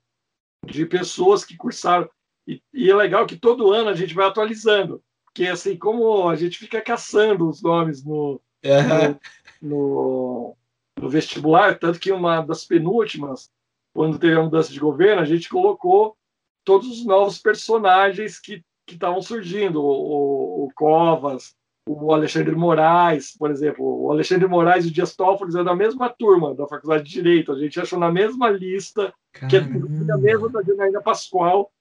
[0.65, 2.09] de pessoas que cursaram.
[2.47, 5.03] E, e é legal que todo ano a gente vai atualizando,
[5.33, 9.19] porque assim, como a gente fica caçando os nomes no, uhum.
[9.61, 10.57] no, no
[10.99, 13.49] no vestibular, tanto que uma das penúltimas,
[13.93, 16.15] quando teve a mudança de governo, a gente colocou
[16.63, 21.55] todos os novos personagens que estavam surgindo, o, o, o, Covas,
[21.87, 23.85] o Alexandre Moraes, por exemplo.
[23.85, 27.51] O Alexandre Moraes e o Dias Toffoli é da mesma turma da Faculdade de Direito.
[27.51, 29.87] A gente achou na mesma lista, Caramba.
[29.87, 31.71] que é a mesma da Janaína Pascoal.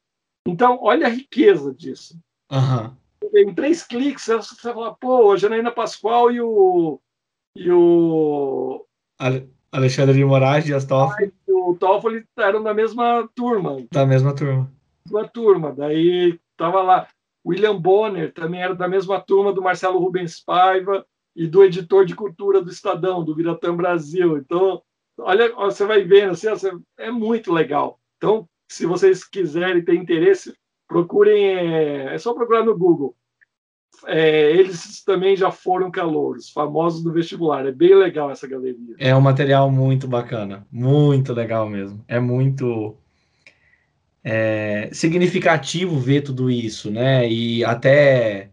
[0.46, 2.18] Então, olha a riqueza disso.
[2.50, 2.96] Uhum.
[3.35, 7.01] Em três cliques, você fala, pô, a Janaína Pascoal e o.
[7.57, 8.85] E o.
[9.70, 11.33] Alexandre de Moraes, Dias Toffoli.
[11.49, 13.78] O Toffoli eram da mesma turma.
[13.91, 14.70] Da mesma turma.
[15.07, 15.72] Mesma turma.
[15.72, 17.09] Daí tava lá.
[17.45, 21.05] William Bonner também era da mesma turma do Marcelo Rubens Paiva
[21.35, 24.37] e do editor de cultura do Estadão, do Viratã Brasil.
[24.37, 24.83] Então,
[25.18, 26.49] olha, você vai vendo, assim,
[26.99, 27.99] é muito legal.
[28.18, 30.55] Então, se vocês quiserem ter interesse,
[30.87, 33.16] procurem, é, é só procurar no Google.
[34.07, 37.66] É, eles também já foram calouros, famosos do vestibular.
[37.66, 38.94] É bem legal essa galeria.
[38.98, 42.05] É um material muito bacana, muito legal mesmo.
[42.09, 42.96] É muito
[44.24, 47.28] é, significativo ver tudo isso, né?
[47.28, 48.50] E até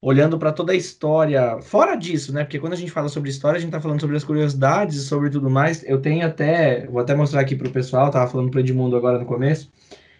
[0.00, 2.44] olhando para toda a história, fora disso, né?
[2.44, 5.28] Porque quando a gente fala sobre história, a gente está falando sobre as curiosidades sobre
[5.30, 5.84] tudo mais.
[5.84, 9.18] Eu tenho até, vou até mostrar aqui para o pessoal, tava falando para Edmundo agora
[9.18, 9.70] no começo.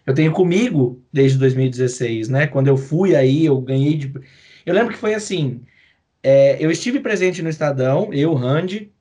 [0.07, 2.47] Eu tenho comigo desde 2016, né?
[2.47, 4.13] Quando eu fui aí, eu ganhei de.
[4.69, 5.63] Eu lembro que foi assim.
[6.23, 8.93] É, eu estive presente no Estadão, eu, Randy,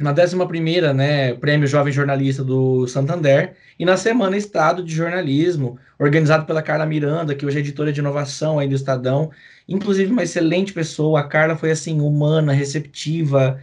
[0.00, 6.44] na 11ª, né, Prêmio Jovem Jornalista do Santander, e na Semana Estado de Jornalismo, organizado
[6.44, 9.30] pela Carla Miranda, que hoje é editora de inovação aí do Estadão,
[9.68, 13.62] inclusive uma excelente pessoa, a Carla foi assim, humana, receptiva,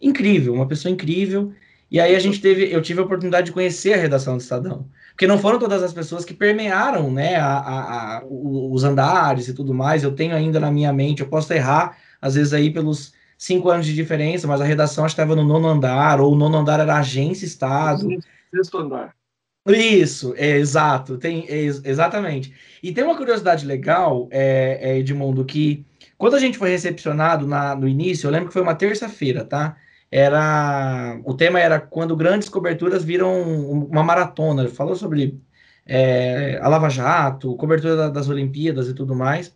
[0.00, 1.52] incrível, uma pessoa incrível,
[1.90, 4.88] e aí a gente teve, eu tive a oportunidade de conhecer a redação do Estadão,
[5.14, 9.54] porque não foram todas as pessoas que permearam, né, a, a, a, os andares e
[9.54, 13.14] tudo mais, eu tenho ainda na minha mente, eu posso errar, às vezes aí pelos
[13.38, 16.36] cinco anos de diferença, mas a redação acho que estava no nono andar, ou o
[16.36, 18.08] nono andar era agência Estado.
[18.52, 19.14] Sexto andar.
[19.68, 22.52] Isso, é, exato, tem, é, exatamente.
[22.82, 25.86] E tem uma curiosidade legal, é, é, Edmundo, que
[26.18, 29.76] quando a gente foi recepcionado na, no início, eu lembro que foi uma terça-feira, tá?
[30.16, 35.40] Era, o tema era quando grandes coberturas viram uma maratona, falou sobre
[35.84, 39.52] é, a Lava Jato, cobertura da, das Olimpíadas e tudo mais.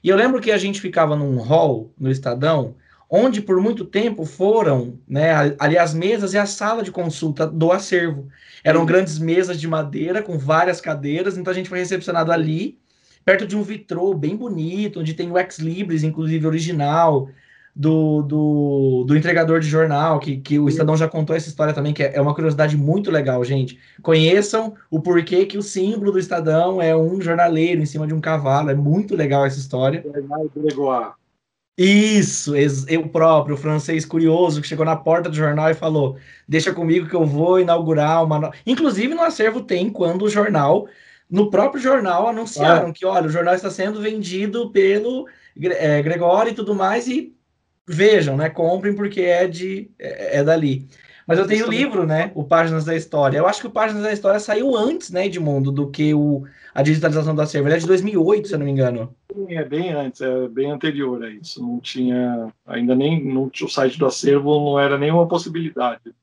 [0.00, 2.76] E eu lembro que a gente ficava num hall no Estadão,
[3.10, 7.72] onde por muito tempo foram, né, ali as mesas e a sala de consulta do
[7.72, 8.28] acervo.
[8.62, 8.86] Eram uhum.
[8.86, 12.78] grandes mesas de madeira com várias cadeiras, então a gente foi recepcionado ali,
[13.24, 17.28] perto de um vitrô bem bonito, onde tem o Ex Libris, inclusive original,
[17.78, 21.94] do, do, do, entregador de jornal, que, que o Estadão já contou essa história também,
[21.94, 23.78] que é, é uma curiosidade muito legal, gente.
[24.02, 28.20] Conheçam o porquê que o símbolo do Estadão é um jornaleiro em cima de um
[28.20, 28.70] cavalo.
[28.70, 30.04] É muito legal essa história.
[31.78, 32.54] Isso,
[32.88, 36.16] eu próprio, o francês curioso, que chegou na porta do jornal e falou:
[36.48, 38.40] Deixa comigo que eu vou inaugurar uma.
[38.40, 38.52] No...
[38.66, 40.88] Inclusive, no acervo tem quando o jornal,
[41.30, 42.92] no próprio jornal, anunciaram ah.
[42.92, 45.28] que, olha, o jornal está sendo vendido pelo
[45.62, 47.37] é, Gregório e tudo mais, e
[47.88, 48.50] vejam, né?
[48.50, 50.86] Comprem porque é, de, é, é dali.
[51.26, 52.32] Mas eu tenho o livro, né?
[52.34, 53.36] O Páginas da História.
[53.36, 56.82] Eu acho que o Páginas da História saiu antes, né, Edmundo, do que o, a
[56.82, 57.68] digitalização da acervo.
[57.68, 59.14] Ele é de 2008, se eu não me engano.
[59.50, 61.60] É bem antes, é bem anterior a isso.
[61.60, 66.14] Não tinha, ainda nem não, o site do acervo não era nenhuma possibilidade.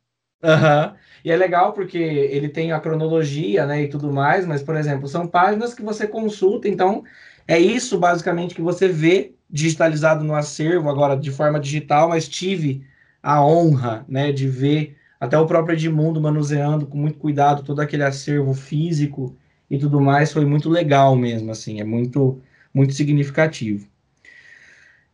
[0.43, 0.87] Aham.
[0.87, 1.05] Uhum.
[1.23, 5.07] E é legal porque ele tem a cronologia, né, e tudo mais, mas, por exemplo,
[5.07, 7.03] são páginas que você consulta, então
[7.47, 12.83] é isso basicamente que você vê digitalizado no acervo, agora de forma digital, mas tive
[13.21, 18.03] a honra né, de ver até o próprio Edmundo manuseando com muito cuidado todo aquele
[18.03, 19.35] acervo físico
[19.69, 22.39] e tudo mais, foi muito legal mesmo, assim, é muito,
[22.73, 23.87] muito significativo.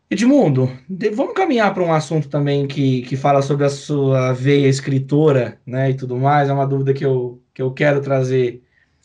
[0.10, 0.70] Edmundo,
[1.14, 5.92] vamos caminhar para um assunto também que, que fala sobre a sua veia escritora, né,
[5.92, 8.62] e tudo mais, é uma dúvida que eu, que eu quero trazer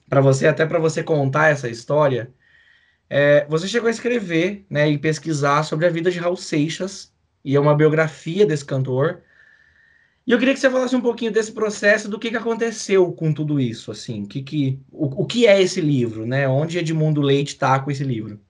[0.08, 2.32] para você, até para você contar essa história.
[3.08, 7.12] É, você chegou a escrever, né, e pesquisar sobre a vida de Raul Seixas,
[7.44, 9.22] e é uma biografia desse cantor.
[10.26, 13.32] E eu queria que você falasse um pouquinho desse processo, do que, que aconteceu com
[13.32, 16.48] tudo isso, assim, que, que, o, o que é esse livro, né?
[16.48, 18.40] Onde Edmundo Leite está com esse livro?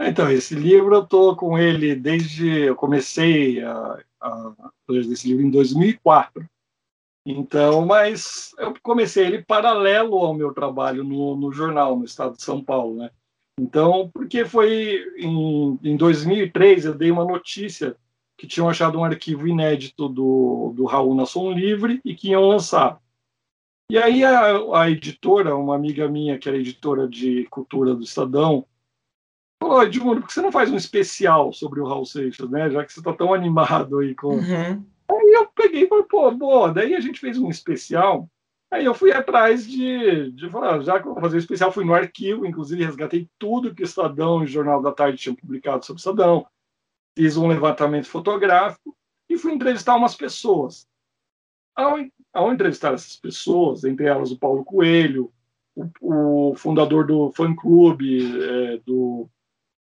[0.00, 5.46] Então, esse livro eu estou com ele desde eu comecei a, a fazer esse livro
[5.46, 6.44] em 2004.
[7.24, 12.42] Então, mas eu comecei ele paralelo ao meu trabalho no, no jornal, no estado de
[12.42, 13.10] São Paulo, né?
[13.60, 17.96] Então, porque foi em, em 2003 eu dei uma notícia
[18.36, 22.48] que tinham achado um arquivo inédito do, do Raul na Som Livre e que iam
[22.48, 23.00] lançar.
[23.90, 28.66] E aí a, a editora, uma amiga minha que era editora de cultura do Estadão,
[29.62, 32.70] falou, Edmundo, por que você não faz um especial sobre o Raul Seixas, né?
[32.70, 34.36] Já que você está tão animado aí com...
[34.36, 34.84] Uhum.
[35.08, 36.72] Aí eu peguei e falei, pô, boa.
[36.72, 38.28] Daí a gente fez um especial
[38.72, 41.84] Aí eu fui atrás de, de falar, já que eu vou fazer o especial, fui
[41.84, 45.84] no arquivo, inclusive resgatei tudo que o Estadão e o Jornal da Tarde tinham publicado
[45.84, 46.46] sobre o Estadão.
[47.14, 48.96] fiz um levantamento fotográfico
[49.28, 50.88] e fui entrevistar umas pessoas.
[51.76, 51.98] Ao,
[52.32, 55.30] ao entrevistar essas pessoas, entre elas o Paulo Coelho,
[55.76, 59.28] o, o fundador do fã-clube é, do,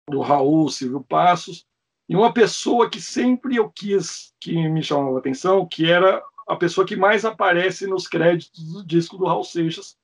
[0.09, 1.64] do Raul Silvio Passos,
[2.09, 6.20] e uma pessoa que sempre eu quis que me chamava a atenção, que era
[6.51, 9.96] a pessoa que mais aparece nos créditos do disco do Raul Seixas,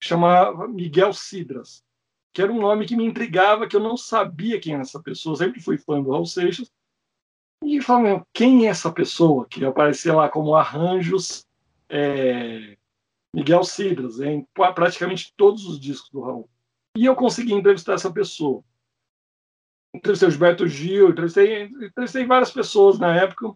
[0.00, 1.82] chamava Miguel Cidras,
[2.32, 5.36] que era um nome que me intrigava, que eu não sabia quem era essa pessoa,
[5.36, 6.70] sempre fui fã do Raul Seixas,
[7.64, 11.46] e falei, quem é essa pessoa que aparecia lá como arranjos
[11.88, 12.76] é,
[13.34, 16.50] Miguel Cidras, em praticamente todos os discos do Raul.
[16.96, 18.62] E eu consegui entrevistar essa pessoa
[19.96, 23.54] entrevistei o Gilberto Gil, entrevistei, entrevistei várias pessoas na época.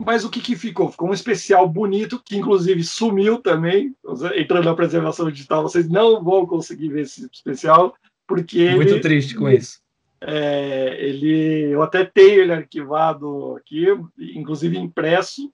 [0.00, 0.90] Mas o que, que ficou?
[0.90, 3.94] Ficou um especial bonito, que inclusive sumiu também.
[4.36, 7.94] Entrando na preservação digital, vocês não vão conseguir ver esse especial,
[8.26, 8.70] porque.
[8.70, 9.80] Muito ele, triste com isso.
[10.20, 13.86] É, ele, eu até tenho ele arquivado aqui,
[14.18, 15.52] inclusive impresso,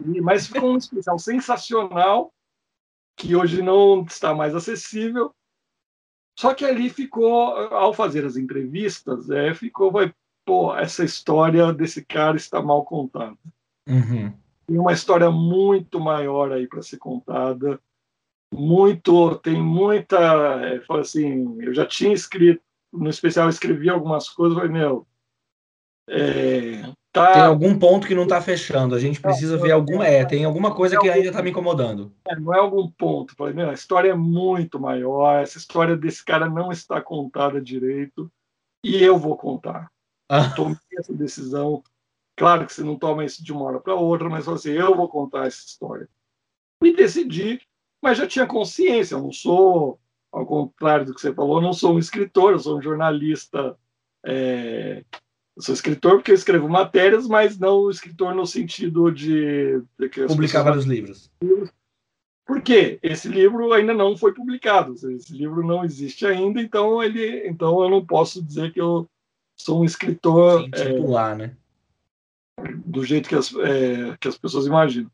[0.00, 2.32] mas ficou um especial sensacional,
[3.16, 5.32] que hoje não está mais acessível,
[6.36, 10.12] só que ali ficou, ao fazer as entrevistas, é, ficou, vai,
[10.44, 13.38] pô, essa história desse cara está mal contada.
[13.88, 14.32] Uhum.
[14.66, 17.78] Tem uma história muito maior aí para ser contada.
[18.52, 20.18] Muito, tem muita.
[20.64, 22.62] É, assim, eu já tinha escrito,
[22.92, 25.06] no especial, escrevi algumas coisas, falei, meu.
[26.08, 27.32] É, Tá...
[27.32, 28.92] Tem algum ponto que não está fechando.
[28.92, 30.04] A gente precisa ver alguma.
[30.04, 32.12] É, tem alguma coisa que ainda está me incomodando.
[32.26, 33.36] É, não é algum ponto.
[33.36, 35.40] Falei, a história é muito maior.
[35.40, 38.28] Essa história desse cara não está contada direito.
[38.82, 39.92] E eu vou contar.
[40.28, 40.50] Ah.
[40.56, 41.84] tomei essa decisão.
[42.36, 45.08] Claro que você não toma isso de uma hora para outra, mas assim, eu vou
[45.08, 46.08] contar essa história.
[46.82, 47.60] E decidi,
[48.02, 49.14] mas já tinha consciência.
[49.14, 49.98] Eu não sou,
[50.32, 53.76] ao contrário do que você falou, não sou um escritor, eu sou um jornalista.
[54.24, 55.04] É,
[55.56, 59.80] eu sou escritor porque eu escrevo matérias, mas não escritor no sentido de.
[59.98, 61.30] de Publicar vários livros.
[62.46, 67.82] Porque esse livro ainda não foi publicado, esse livro não existe ainda, então ele, então
[67.82, 69.08] eu não posso dizer que eu
[69.56, 71.56] sou um escritor Sim, titular, é, né?
[72.84, 75.10] Do jeito que as, é, que as pessoas imaginam.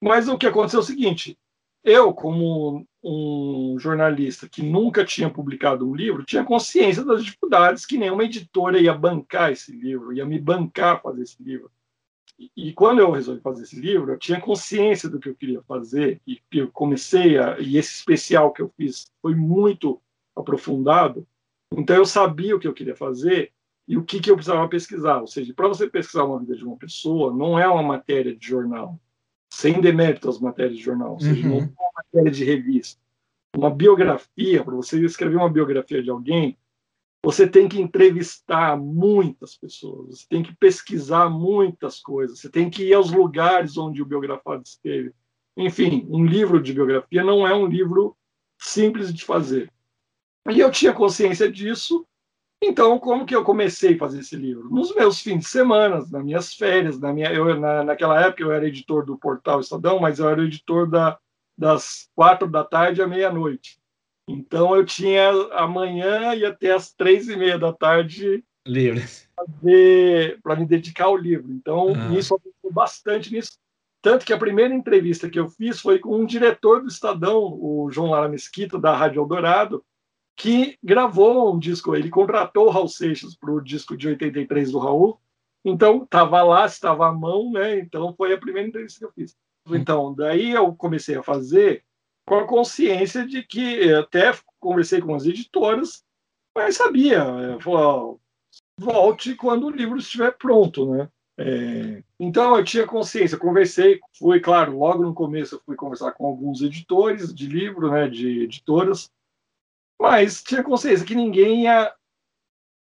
[0.00, 1.38] Mas o que aconteceu é o seguinte:
[1.82, 7.98] eu, como um jornalista que nunca tinha publicado um livro, tinha consciência das dificuldades que
[7.98, 11.70] nenhuma editora ia bancar esse livro, ia me bancar fazer esse livro.
[12.56, 16.20] E, quando eu resolvi fazer esse livro, eu tinha consciência do que eu queria fazer
[16.26, 20.00] e eu comecei a e esse especial que eu fiz foi muito
[20.34, 21.26] aprofundado.
[21.70, 23.52] Então eu sabia o que eu queria fazer
[23.86, 25.20] e o que, que eu precisava pesquisar.
[25.20, 28.46] Ou seja, para você pesquisar uma vida de uma pessoa, não é uma matéria de
[28.46, 28.98] jornal
[29.50, 31.54] sem demérito às matérias de jornal, ou seja, uhum.
[31.54, 33.00] não é uma matéria de revista.
[33.56, 36.58] Uma biografia, para você escrever uma biografia de alguém,
[37.22, 42.88] você tem que entrevistar muitas pessoas, você tem que pesquisar muitas coisas, você tem que
[42.88, 45.12] ir aos lugares onde o biografado esteve.
[45.56, 48.16] Enfim, um livro de biografia não é um livro
[48.58, 49.72] simples de fazer.
[50.50, 52.04] E eu tinha consciência disso,
[52.64, 54.68] então, como que eu comecei a fazer esse livro?
[54.70, 58.52] Nos meus fins de semana, nas minhas férias, na minha, eu, na, naquela época eu
[58.52, 61.18] era editor do portal Estadão, mas eu era editor da,
[61.56, 63.78] das quatro da tarde à meia-noite.
[64.28, 69.28] Então eu tinha amanhã e até as três e meia da tarde livres
[70.42, 71.52] para me dedicar ao livro.
[71.52, 72.14] Então uhum.
[72.14, 73.58] isso aconteceu bastante nisso.
[74.00, 77.88] Tanto que a primeira entrevista que eu fiz foi com um diretor do Estadão, o
[77.90, 79.82] João Lara Mesquita, da Rádio Eldorado,
[80.36, 81.94] que gravou um disco.
[81.94, 85.18] Ele contratou o Raul Seixas para o disco de 83 do Raul.
[85.64, 87.78] Então, estava lá, estava à mão, né?
[87.78, 89.36] Então, foi a primeira entrevista que eu fiz.
[89.70, 91.82] Então, daí eu comecei a fazer
[92.26, 96.04] com a consciência de que até conversei com as editoras,
[96.54, 97.24] mas sabia,
[97.60, 98.20] falou,
[98.78, 101.08] volte quando o livro estiver pronto, né?
[101.36, 106.26] É, então eu tinha consciência, conversei, fui, claro, logo no começo eu fui conversar com
[106.26, 109.10] alguns editores de livro, né, de editoras,
[110.00, 111.92] mas tinha consciência que ninguém ia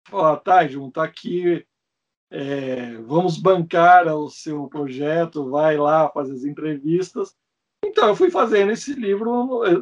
[0.08, 1.66] falar, tá, Jun, tá aqui,
[2.30, 7.36] é, vamos bancar o seu projeto, vai lá fazer as entrevistas.
[7.84, 9.26] Então eu fui fazendo esse livro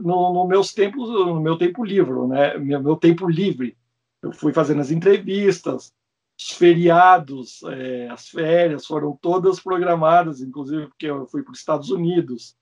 [0.01, 2.57] no, no meus tempos, no meu tempo livre, né?
[2.57, 3.77] Meu, meu, tempo livre.
[4.21, 5.93] Eu fui fazendo as entrevistas,
[6.39, 11.89] os feriados, é, as férias foram todas programadas, inclusive porque eu fui para os Estados
[11.89, 12.57] Unidos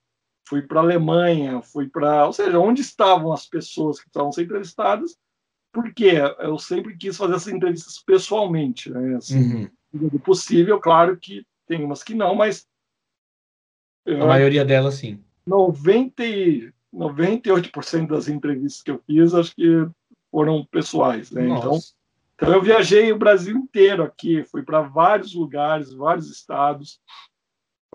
[0.47, 2.25] fui para a Alemanha, fui para.
[2.25, 5.17] Ou seja, onde estavam as pessoas que estavam sendo entrevistadas,
[5.71, 9.15] porque eu sempre quis fazer essas entrevistas pessoalmente, né?
[9.15, 10.19] Assim, uhum.
[10.19, 12.65] possível, claro que tem umas que não, mas.
[14.05, 15.23] A eu, maioria delas, sim.
[15.45, 16.23] 90,
[16.93, 19.87] 98% das entrevistas que eu fiz, acho que
[20.31, 21.47] foram pessoais, né?
[21.47, 21.79] Então,
[22.35, 26.99] Então eu viajei o Brasil inteiro aqui, fui para vários lugares, vários estados.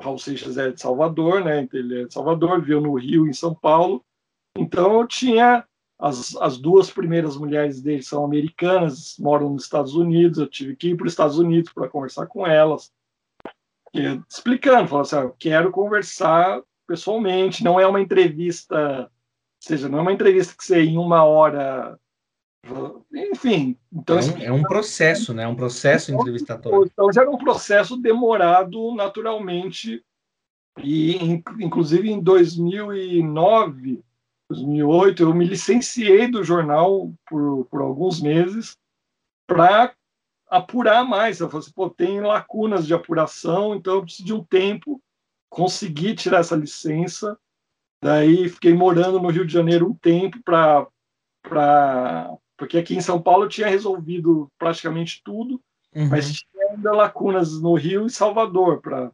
[0.00, 1.62] Raul Seixas é de Salvador, né?
[1.62, 4.04] Então, ele é de Salvador, viveu no Rio, em São Paulo.
[4.56, 5.64] Então eu tinha
[5.98, 10.38] as, as duas primeiras mulheres dele são americanas, moram nos Estados Unidos.
[10.38, 12.92] Eu tive que ir para os Estados Unidos para conversar com elas,
[13.94, 19.10] e, explicando, falando assim: ah, eu quero conversar pessoalmente, não é uma entrevista, ou
[19.60, 21.98] seja, não é uma entrevista que você em uma hora
[23.12, 25.42] enfim, então é um, é um processo, né?
[25.42, 26.88] É um processo entrevistatório.
[26.92, 30.04] Então já era um processo demorado naturalmente
[30.78, 31.16] e
[31.60, 34.02] inclusive em 2009,
[34.48, 38.76] 2008 eu me licenciei do jornal por, por alguns meses
[39.46, 39.92] para
[40.48, 41.40] apurar mais.
[41.40, 45.02] Eu falei assim, pô, tem lacunas de apuração, então eu preciso de um tempo
[45.50, 47.38] consegui tirar essa licença.
[48.02, 50.88] Daí fiquei morando no Rio de Janeiro um tempo para
[52.56, 55.60] porque aqui em São Paulo tinha resolvido praticamente tudo,
[55.94, 56.08] uhum.
[56.08, 59.12] mas tinha ainda lacunas no Rio e Salvador para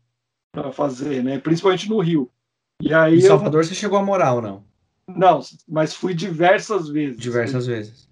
[0.72, 1.38] fazer, né?
[1.38, 2.30] Principalmente no Rio.
[2.80, 3.64] E aí em Salvador eu...
[3.64, 4.64] você chegou a morar ou não?
[5.06, 7.18] Não, mas fui diversas vezes.
[7.18, 8.08] Diversas fui, vezes.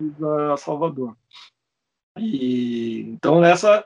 [0.51, 1.16] A Salvador.
[2.18, 3.85] E então nessa,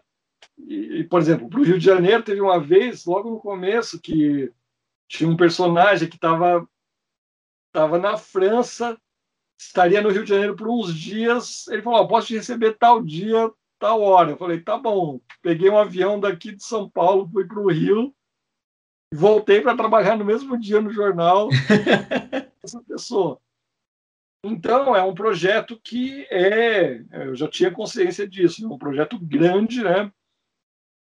[0.59, 4.53] e, por exemplo, para o Rio de Janeiro teve uma vez logo no começo que
[5.09, 6.67] tinha um personagem que estava
[7.73, 8.99] tava na França
[9.67, 11.67] estaria no Rio de Janeiro por uns dias.
[11.69, 14.31] Ele falou: oh, posso te receber tal dia, tal hora.
[14.31, 15.21] Eu falei: tá bom.
[15.43, 18.15] Peguei um avião daqui de São Paulo, fui para o Rio,
[19.13, 21.49] voltei para trabalhar no mesmo dia no jornal.
[22.63, 23.41] essa pessoa.
[24.45, 27.03] Então, é um projeto que é.
[27.27, 30.11] Eu já tinha consciência disso, é um projeto grande, né?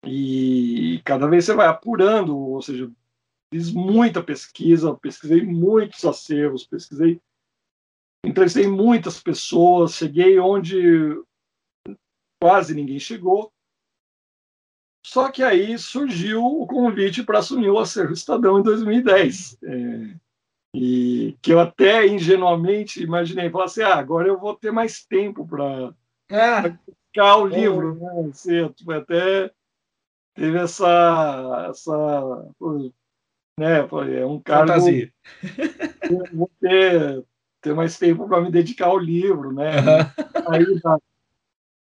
[0.06, 2.90] E cada vez você vai apurando, ou seja,
[3.50, 7.20] fiz muita pesquisa, pesquisei muitos acervos, pesquisei
[8.24, 11.20] entrevistei muitas pessoas, cheguei onde
[12.40, 13.52] quase ninguém chegou.
[15.04, 19.58] Só que aí surgiu o convite para assumir o Acervo Estadão em 2010.
[19.62, 20.16] É,
[20.74, 25.46] e que eu até ingenuamente imaginei, falar assim, ah, agora eu vou ter mais tempo
[25.46, 25.94] para
[26.26, 27.96] publicar o livro.
[27.96, 28.22] É.
[28.22, 28.30] Né?
[28.30, 29.52] Assim, até
[30.34, 32.52] teve essa, essa
[33.58, 33.78] né,
[34.18, 34.72] é um cargo...
[34.72, 35.12] Fantasia.
[36.32, 37.24] Vou ter
[37.64, 39.72] ter mais tempo para me dedicar ao livro, né?
[40.46, 40.98] Aí da,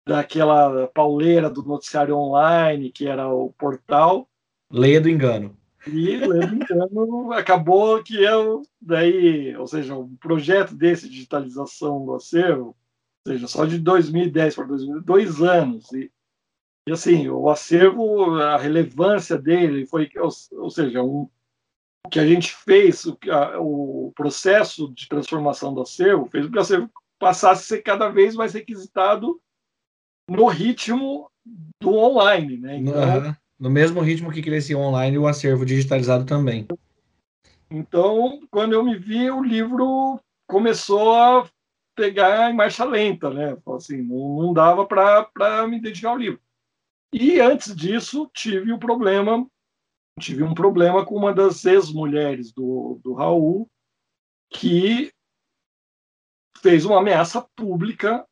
[0.08, 4.30] daquela pauleira do noticiário online, que era o portal.
[4.72, 5.58] Leia do engano.
[5.88, 12.06] E Leia do engano acabou que eu, daí, ou seja, um projeto desse de digitalização
[12.06, 12.76] do acervo,
[13.26, 15.92] ou seja, só de 2010 para 2012, dois anos.
[15.92, 16.12] E,
[16.88, 20.30] e assim, o acervo, a relevância dele foi, ou,
[20.62, 21.28] ou seja, um,
[22.10, 26.58] que a gente fez, o, a, o processo de transformação do acervo, fez com que
[26.58, 29.40] o acervo passasse a ser cada vez mais requisitado
[30.30, 31.30] no ritmo
[31.82, 32.58] do online.
[32.58, 32.78] Né?
[32.78, 33.36] Então, uhum.
[33.64, 36.68] No mesmo ritmo que crescia online, o acervo digitalizado também.
[37.72, 41.50] Então, quando eu me vi, o livro começou a
[41.96, 43.58] pegar em marcha lenta, né?
[43.68, 46.42] Assim, não, não dava para me dedicar ao livro.
[47.14, 49.48] E antes disso, tive o problema
[50.20, 53.68] tive um problema com uma das ex-mulheres do, do Raul,
[54.52, 55.12] que
[56.62, 58.26] fez uma ameaça pública,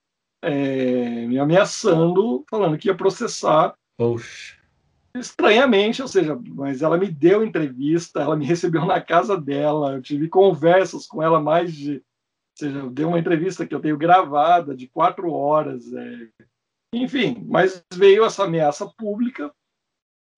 [0.43, 3.75] é, me ameaçando, falando que ia processar.
[3.97, 4.59] Poxa.
[5.13, 10.01] Estranhamente, ou seja, mas ela me deu entrevista, ela me recebeu na casa dela, eu
[10.01, 11.95] tive conversas com ela mais de.
[11.95, 15.91] Ou seja, deu uma entrevista que eu tenho gravada de quatro horas.
[15.93, 16.29] É,
[16.93, 19.51] enfim, mas veio essa ameaça pública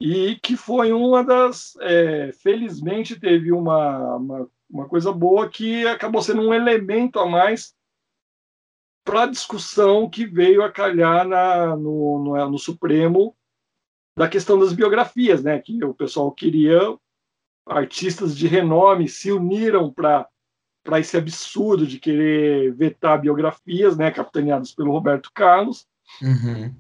[0.06, 1.78] e que foi uma das.
[1.80, 7.74] É, felizmente, teve uma, uma, uma, coisa boa que acabou sendo um elemento a mais
[9.06, 13.34] para a discussão que veio a calhar na, no, no, no, Supremo
[14.18, 15.58] da questão das biografias, né?
[15.60, 16.80] que o pessoal queria.
[17.66, 20.28] Artistas de renome se uniram para
[20.84, 25.88] para esse absurdo de querer vetar biografias, né, capitaneadas pelo Roberto Carlos.
[26.22, 26.76] Uhum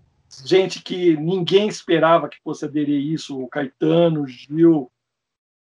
[0.46, 4.92] gente que ninguém esperava que fosse aderir isso, o Caetano, Gil,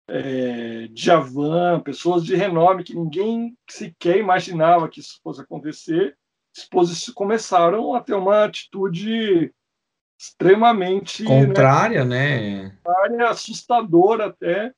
[0.08, 6.18] é, Djavan, pessoas de renome que ninguém sequer imaginava que isso fosse acontecer,
[7.16, 9.54] começaram a ter uma atitude
[10.20, 12.64] extremamente né, contrária, né?
[12.64, 12.78] né?
[12.84, 14.74] Contrária, assustadora até.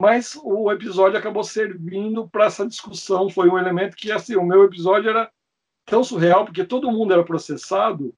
[0.00, 3.30] Mas o episódio acabou servindo para essa discussão.
[3.30, 5.30] Foi um elemento que, assim, o meu episódio era
[5.86, 8.14] tão surreal, porque todo mundo era processado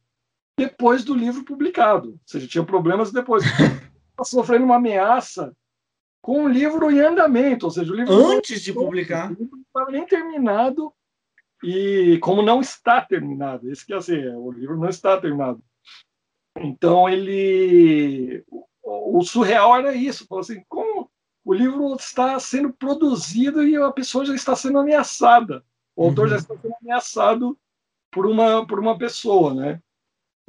[0.58, 2.10] depois do livro publicado.
[2.10, 3.44] Ou seja, tinha problemas depois.
[4.24, 5.56] sofrendo uma ameaça
[6.20, 10.04] com o livro em andamento, ou seja, o livro antes de publicar, não estava nem
[10.04, 10.92] terminado
[11.62, 15.62] e como não está terminado, esse que é assim, o livro não está terminado.
[16.58, 18.44] Então ele
[18.82, 21.10] o, surreal era isso, assim, como
[21.44, 25.64] o livro está sendo produzido e a pessoa já está sendo ameaçada.
[25.96, 26.30] O autor uhum.
[26.30, 27.58] já está sendo ameaçado
[28.10, 29.80] por uma por uma pessoa, né?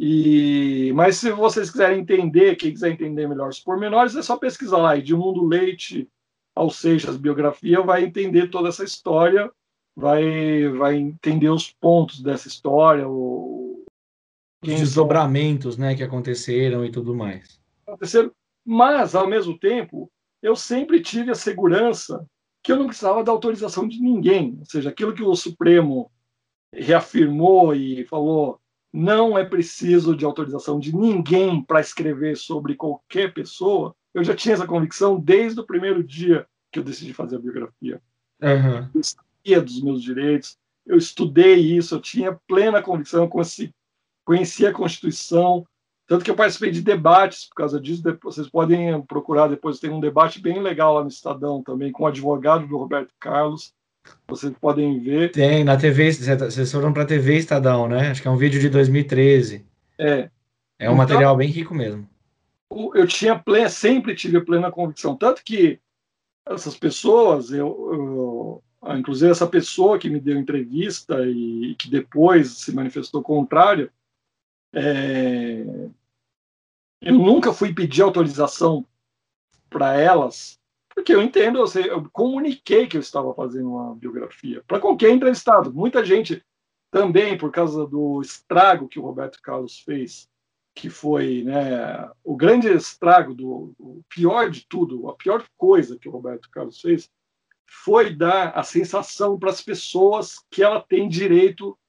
[0.02, 4.78] E, mas se vocês quiserem entender, quem quiser entender melhor os pormenores, é só pesquisar
[4.78, 4.98] lá.
[4.98, 6.08] Edmundo Leite,
[6.56, 9.52] ao Seixas, biografia, vai entender toda essa história,
[9.94, 13.84] vai, vai entender os pontos dessa história, o,
[14.64, 17.60] os desdobramentos né, que aconteceram e tudo mais.
[17.86, 18.32] Aconteceram,
[18.66, 20.10] mas, ao mesmo tempo,
[20.42, 22.26] eu sempre tive a segurança
[22.64, 24.56] que eu não precisava da autorização de ninguém.
[24.60, 26.10] Ou seja, aquilo que o Supremo
[26.74, 28.62] reafirmou e falou
[28.92, 33.96] não é preciso de autorização de ninguém para escrever sobre qualquer pessoa.
[34.14, 38.02] Eu já tinha essa convicção desde o primeiro dia que eu decidi fazer a biografia.
[38.42, 38.90] Uhum.
[38.96, 43.74] Eu sabia dos meus direitos, eu estudei isso, eu tinha plena convicção, conheci,
[44.26, 45.66] conhecia a Constituição,
[46.08, 48.02] tanto que eu participei de debates por causa disso.
[48.24, 52.08] Vocês podem procurar depois, tem um debate bem legal lá no Estadão também, com o
[52.08, 53.74] advogado do Roberto Carlos,
[54.28, 55.32] vocês podem ver.
[55.32, 58.10] Tem, na TV, vocês foram para a TV Estadão, né?
[58.10, 59.66] Acho que é um vídeo de 2013.
[59.98, 60.30] É.
[60.80, 62.08] É um então, material bem rico mesmo.
[62.94, 65.16] Eu tinha plena, sempre tive plena convicção.
[65.16, 65.80] Tanto que
[66.48, 72.50] essas pessoas, eu, eu ah, inclusive essa pessoa que me deu entrevista e que depois
[72.60, 73.92] se manifestou contrária,
[74.74, 75.90] é,
[77.02, 78.86] eu nunca fui pedir autorização
[79.70, 80.60] para elas
[81.00, 85.74] porque eu entendo, eu, eu comuniquei que eu estava fazendo uma biografia para qualquer entrevistado.
[85.74, 86.44] Muita gente
[86.92, 90.28] também, por causa do estrago que o Roberto Carlos fez,
[90.76, 96.10] que foi né, o grande estrago, do, o pior de tudo, a pior coisa que
[96.10, 97.10] o Roberto Carlos fez,
[97.66, 101.80] foi dar a sensação para as pessoas que ela tem direito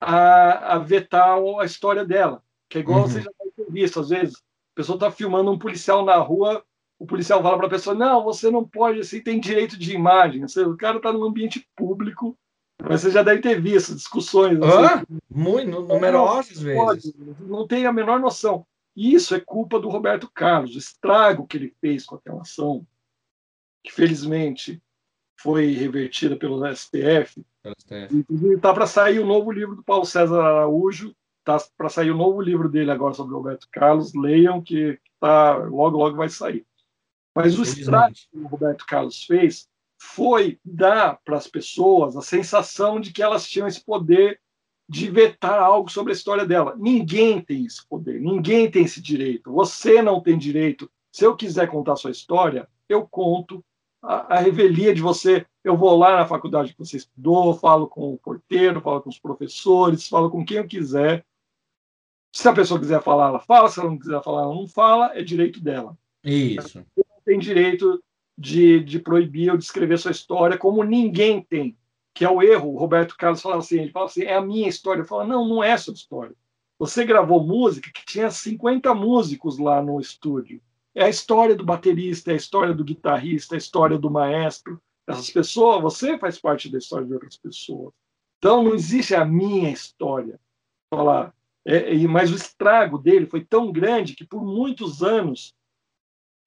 [0.00, 2.40] a, a vetar a história dela.
[2.68, 3.08] Que é igual uhum.
[3.08, 6.64] você já ter visto, às vezes, a pessoa está filmando um policial na rua
[7.00, 10.44] o policial fala para a pessoa: não, você não pode, assim, tem direito de imagem.
[10.44, 12.38] O cara está num ambiente público,
[12.80, 14.58] mas você já deve ter visto discussões.
[14.62, 16.78] Ah, muito, numerosas vezes.
[16.78, 18.66] Pode, não tem a menor noção.
[18.94, 22.86] Isso é culpa do Roberto Carlos, o estrago que ele fez com aquela ação,
[23.82, 24.82] que felizmente
[25.40, 27.42] foi revertida pelo STF.
[28.12, 32.16] Inclusive, está para sair o novo livro do Paulo César Araújo, está para sair o
[32.16, 34.12] novo livro dele agora sobre o Roberto Carlos.
[34.14, 36.66] Leiam, que tá, logo, logo vai sair.
[37.34, 39.68] Mas o estrago que o Roberto Carlos fez
[39.98, 44.40] foi dar para as pessoas a sensação de que elas tinham esse poder
[44.88, 46.74] de vetar algo sobre a história dela.
[46.76, 49.52] Ninguém tem esse poder, ninguém tem esse direito.
[49.52, 50.90] Você não tem direito.
[51.12, 53.64] Se eu quiser contar sua história, eu conto
[54.02, 55.46] a, a revelia de você.
[55.62, 59.18] Eu vou lá na faculdade que você estudou, falo com o porteiro, falo com os
[59.18, 61.24] professores, falo com quem eu quiser.
[62.34, 63.68] Se a pessoa quiser falar, ela fala.
[63.68, 65.16] Se ela não quiser falar, ela não fala.
[65.16, 65.96] É direito dela.
[66.24, 66.84] Isso
[67.30, 68.02] tem direito
[68.36, 71.78] de, de proibir ou de escrever sua história, como ninguém tem,
[72.12, 72.74] que é o erro.
[72.74, 75.02] O Roberto Carlos fala assim, ele fala assim, é a minha história.
[75.02, 76.34] Eu falo, não, não é sua história.
[76.76, 80.60] Você gravou música que tinha 50 músicos lá no estúdio.
[80.92, 84.82] É a história do baterista, é a história do guitarrista, é a história do maestro.
[85.06, 87.92] Essas pessoas, você faz parte da história de outras pessoas.
[88.38, 90.40] Então não existe a minha história.
[90.92, 91.32] Falar,
[91.64, 95.54] é, mas o estrago dele foi tão grande que por muitos anos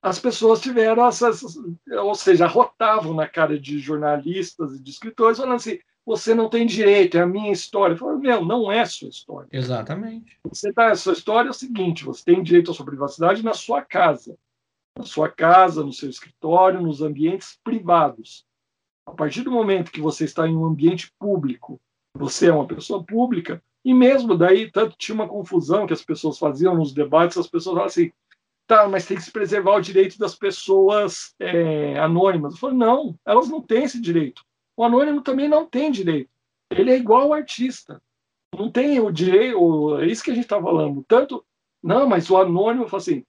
[0.04, 1.58] as pessoas tiveram essas,
[1.90, 6.66] ou seja, rotavam na cara de jornalistas e de escritores, falando assim: você não tem
[6.66, 7.96] direito, é a minha história.
[7.96, 9.48] Falei, meu, não é sua história.
[9.50, 10.38] Exatamente.
[10.44, 13.54] Você tá, a sua história é o seguinte: você tem direito à sua privacidade na
[13.54, 14.38] sua casa,
[15.00, 18.46] na sua casa, no seu escritório, nos ambientes privados.
[19.08, 21.80] A partir do momento que você está em um ambiente público,
[22.14, 26.38] você é uma pessoa pública, e mesmo daí, tanto tinha uma confusão que as pessoas
[26.38, 28.12] faziam nos debates, as pessoas falavam assim:
[28.68, 32.54] tá, mas tem que se preservar o direito das pessoas é, anônimas.
[32.54, 34.44] Eu falei, não, elas não têm esse direito.
[34.76, 36.30] O anônimo também não tem direito.
[36.72, 38.02] Ele é igual ao artista.
[38.58, 41.04] Não tem o direito, é isso que a gente está falando.
[41.08, 41.44] Tanto,
[41.82, 43.24] não, mas o anônimo, assim,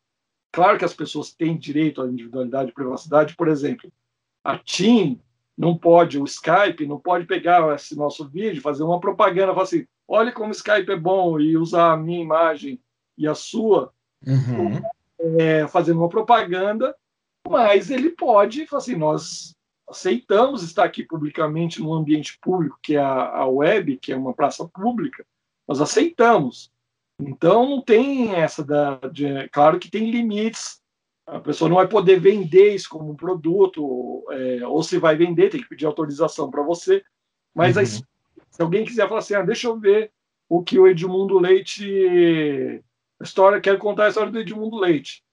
[0.53, 3.91] claro que as pessoas têm direito à individualidade e privacidade, por exemplo,
[4.43, 5.21] a TIM
[5.57, 9.87] não pode, o Skype não pode pegar esse nosso vídeo, fazer uma propaganda, falar assim,
[10.07, 12.81] olha como o Skype é bom e usar a minha imagem
[13.17, 13.93] e a sua,
[14.27, 14.83] uhum
[15.39, 16.95] é, fazendo uma propaganda,
[17.49, 19.55] mas ele pode, assim, nós
[19.89, 24.33] aceitamos estar aqui publicamente num ambiente público, que é a, a web, que é uma
[24.33, 25.25] praça pública,
[25.69, 26.73] nós aceitamos.
[27.21, 28.97] Então não tem essa da.
[29.13, 30.83] De, claro que tem limites.
[31.27, 35.49] A pessoa não vai poder vender isso como um produto, é, ou se vai vender,
[35.49, 37.03] tem que pedir autorização para você.
[37.55, 38.05] Mas uhum.
[38.55, 40.13] Se alguém quiser falar assim, ah, deixa eu ver
[40.49, 42.81] o que o Edmundo Leite.
[43.25, 45.25] A história, quero contar a história do Edmundo Leite.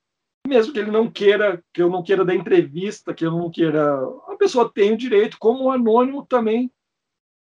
[0.47, 4.01] Mesmo que ele não queira, que eu não queira dar entrevista, que eu não queira.
[4.30, 6.72] A pessoa tem o direito, como o anônimo também.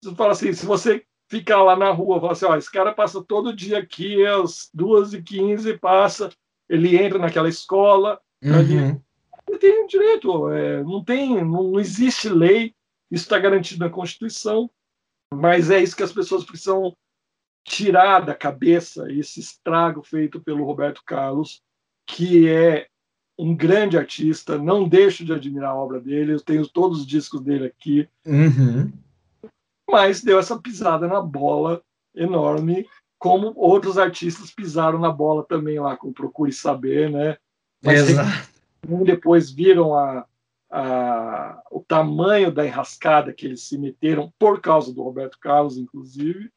[0.02, 3.24] Você fala assim, se você ficar lá na rua, falar assim, ó, esse cara passa
[3.24, 6.30] todo dia aqui, às duas e quinze, passa,
[6.68, 8.60] ele entra naquela escola, uhum.
[8.60, 9.00] ele,
[9.48, 12.74] ele, tem o direito, é, não tem, não, não existe lei,
[13.10, 14.70] isso está garantido na Constituição,
[15.32, 16.94] mas é isso que as pessoas precisam
[17.65, 21.62] tirar da cabeça esse estrago feito pelo Roberto Carlos,
[22.07, 22.86] que é
[23.39, 27.41] um grande artista, não deixo de admirar a obra dele, eu tenho todos os discos
[27.41, 28.93] dele aqui, uhum.
[29.91, 31.82] mas deu essa pisada na bola
[32.15, 32.86] enorme,
[33.19, 37.36] como outros artistas pisaram na bola também lá com Procure Saber, né?
[37.82, 38.49] Mas Exato.
[39.05, 40.27] depois viram a,
[40.70, 46.51] a, o tamanho da enrascada que eles se meteram por causa do Roberto Carlos, inclusive,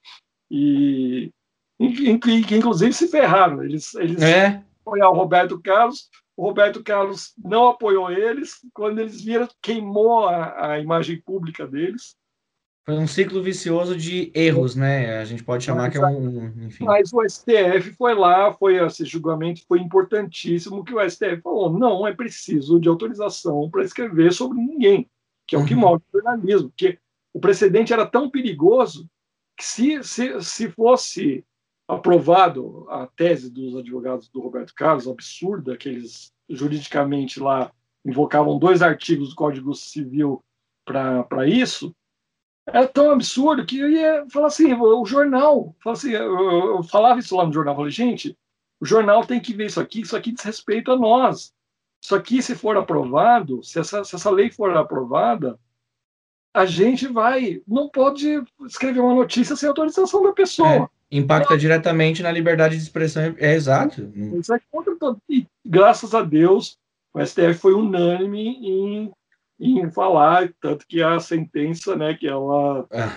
[0.49, 1.31] e
[1.79, 3.63] que inclusive se ferraram.
[3.63, 4.63] Eles, eles é.
[4.81, 10.73] apoiaram o Roberto Carlos, o Roberto Carlos não apoiou eles, quando eles viram, queimou a,
[10.73, 12.15] a imagem pública deles.
[12.85, 15.19] Foi um ciclo vicioso de erros, né?
[15.19, 16.45] A gente pode chamar que é um.
[16.67, 16.85] Enfim.
[16.85, 22.07] Mas o STF foi lá, foi esse julgamento foi importantíssimo que o STF falou: não
[22.07, 25.09] é preciso de autorização para escrever sobre ninguém,
[25.45, 25.81] que é o que uhum.
[25.81, 26.97] move o jornalismo, porque
[27.33, 29.05] o precedente era tão perigoso
[29.63, 31.45] se, se, se fosse
[31.87, 37.71] aprovado a tese dos advogados do Roberto Carlos, absurda, que eles juridicamente lá
[38.05, 40.43] invocavam dois artigos do Código Civil
[40.85, 41.95] para isso,
[42.65, 47.45] era tão absurdo que eu ia falar assim, o jornal, assim, eu, falava isso lá
[47.45, 48.37] no jornal, falei, gente,
[48.79, 51.53] o jornal tem que ver isso aqui, isso aqui diz respeito a nós.
[52.03, 55.57] Isso aqui, se for aprovado, se essa, se essa lei for aprovada,
[56.57, 57.61] a gente vai.
[57.67, 60.69] Não pode escrever uma notícia sem autorização da pessoa.
[60.69, 63.35] É, impacta diretamente na liberdade de expressão.
[63.37, 64.11] É exato.
[64.15, 64.35] É
[65.29, 66.77] E graças a Deus,
[67.13, 69.11] o STF foi unânime em,
[69.59, 72.87] em falar, tanto que a sentença, né, que ela.
[72.91, 73.15] Ah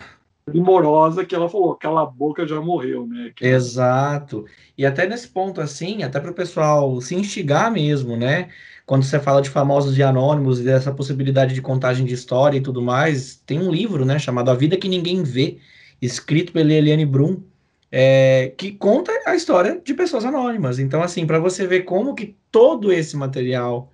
[0.50, 3.32] primorosa que ela falou, cala a boca já morreu, né?
[3.34, 3.46] Que...
[3.46, 4.44] Exato.
[4.76, 8.48] E até nesse ponto, assim, até para o pessoal se instigar mesmo, né?
[8.90, 12.60] Quando você fala de famosos e anônimos e dessa possibilidade de contagem de história e
[12.60, 15.58] tudo mais, tem um livro, né, chamado A Vida que Ninguém Vê,
[16.02, 17.40] escrito pela Eliane Brum,
[17.88, 20.80] é, que conta a história de pessoas anônimas.
[20.80, 23.92] Então, assim, para você ver como que todo esse material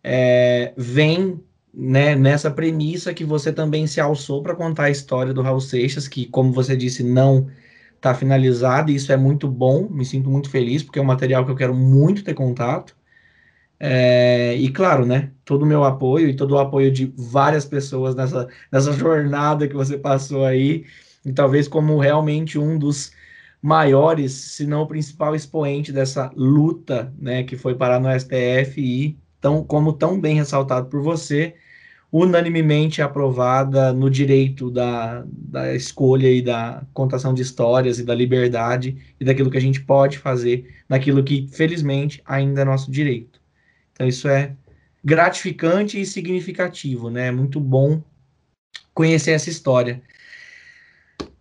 [0.00, 1.40] é, vem
[1.74, 6.06] né, nessa premissa que você também se alçou para contar a história do Raul Seixas,
[6.06, 7.48] que, como você disse, não
[7.96, 11.44] está finalizado, e isso é muito bom, me sinto muito feliz, porque é um material
[11.44, 12.99] que eu quero muito ter contato.
[13.82, 18.14] É, e claro, né, todo o meu apoio e todo o apoio de várias pessoas
[18.14, 20.84] nessa, nessa jornada que você passou aí,
[21.24, 23.12] e talvez como realmente um dos
[23.62, 29.18] maiores, se não o principal expoente dessa luta, né, que foi parar no STF e
[29.40, 31.54] tão, como tão bem ressaltado por você,
[32.12, 39.14] unanimemente aprovada no direito da, da escolha e da contação de histórias e da liberdade
[39.18, 43.39] e daquilo que a gente pode fazer, naquilo que felizmente ainda é nosso direito.
[44.00, 44.56] Então, isso é
[45.04, 47.26] gratificante e significativo, né?
[47.26, 48.02] É muito bom
[48.94, 50.02] conhecer essa história.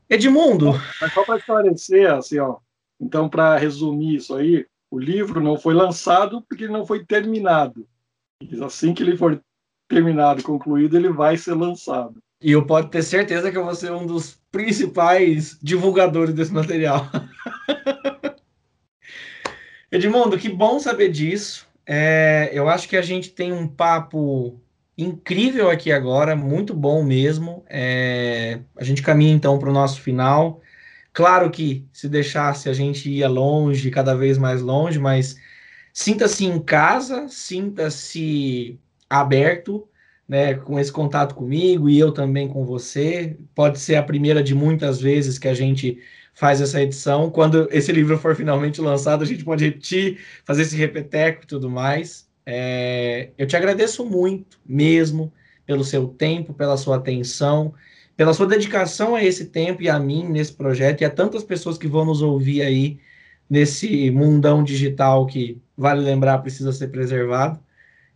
[0.09, 0.73] Edmundo.
[0.99, 2.57] Mas só para esclarecer, assim, ó.
[2.99, 7.87] Então, para resumir isso aí, o livro não foi lançado porque ele não foi terminado.
[8.61, 9.41] Assim que ele for
[9.87, 12.21] terminado, concluído, ele vai ser lançado.
[12.41, 17.09] E eu posso ter certeza que eu vou ser um dos principais divulgadores desse material.
[19.89, 21.68] Edmundo, que bom saber disso.
[21.91, 24.61] É, eu acho que a gente tem um papo
[24.95, 27.65] incrível aqui agora, muito bom mesmo.
[27.67, 30.61] É, a gente caminha então para o nosso final.
[31.11, 35.35] Claro que se deixasse a gente ia longe, cada vez mais longe, mas
[35.91, 38.79] sinta-se em casa, sinta-se
[39.09, 39.89] aberto,
[40.27, 43.35] né, com esse contato comigo e eu também com você.
[43.55, 45.99] Pode ser a primeira de muitas vezes que a gente
[46.39, 47.29] faz essa edição.
[47.29, 51.69] Quando esse livro for finalmente lançado, a gente pode repetir, fazer esse repeteco e tudo
[51.69, 52.29] mais.
[52.45, 55.33] É, eu te agradeço muito mesmo
[55.65, 57.73] pelo seu tempo, pela sua atenção,
[58.15, 61.77] pela sua dedicação a esse tempo e a mim nesse projeto e a tantas pessoas
[61.77, 62.99] que vão nos ouvir aí
[63.49, 67.59] nesse mundão digital que, vale lembrar, precisa ser preservado.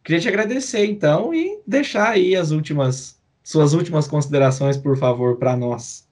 [0.02, 5.58] Queria te agradecer então e deixar aí as últimas suas últimas considerações, por favor, para
[5.58, 6.03] nós.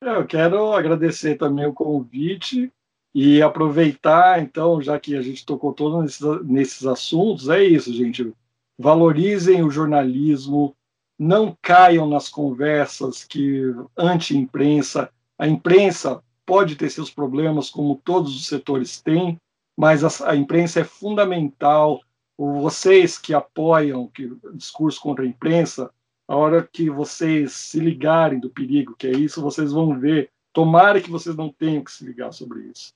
[0.00, 2.70] Eu quero agradecer também o convite
[3.14, 8.32] e aproveitar, então, já que a gente tocou todos nesses, nesses assuntos, é isso, gente.
[8.78, 10.76] Valorizem o jornalismo,
[11.18, 15.10] não caiam nas conversas que anti-imprensa.
[15.38, 19.40] A imprensa pode ter seus problemas, como todos os setores têm,
[19.74, 22.02] mas a, a imprensa é fundamental.
[22.36, 25.90] Vocês que apoiam que, discurso contra a imprensa,
[26.28, 30.30] a hora que vocês se ligarem do perigo que é isso, vocês vão ver.
[30.52, 32.92] Tomara que vocês não tenham que se ligar sobre isso,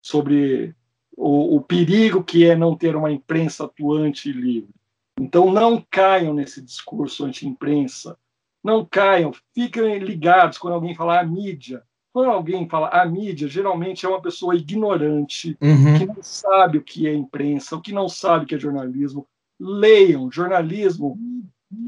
[0.00, 0.74] sobre
[1.16, 4.74] o, o perigo que é não ter uma imprensa atuante e livre.
[5.20, 8.18] Então, não caiam nesse discurso anti-imprensa,
[8.64, 11.82] não caiam, fiquem ligados quando alguém falar a mídia.
[12.12, 15.98] Quando alguém fala a mídia, geralmente é uma pessoa ignorante, uhum.
[15.98, 19.26] que não sabe o que é imprensa, o que não sabe o que é jornalismo.
[19.58, 21.18] Leiam, jornalismo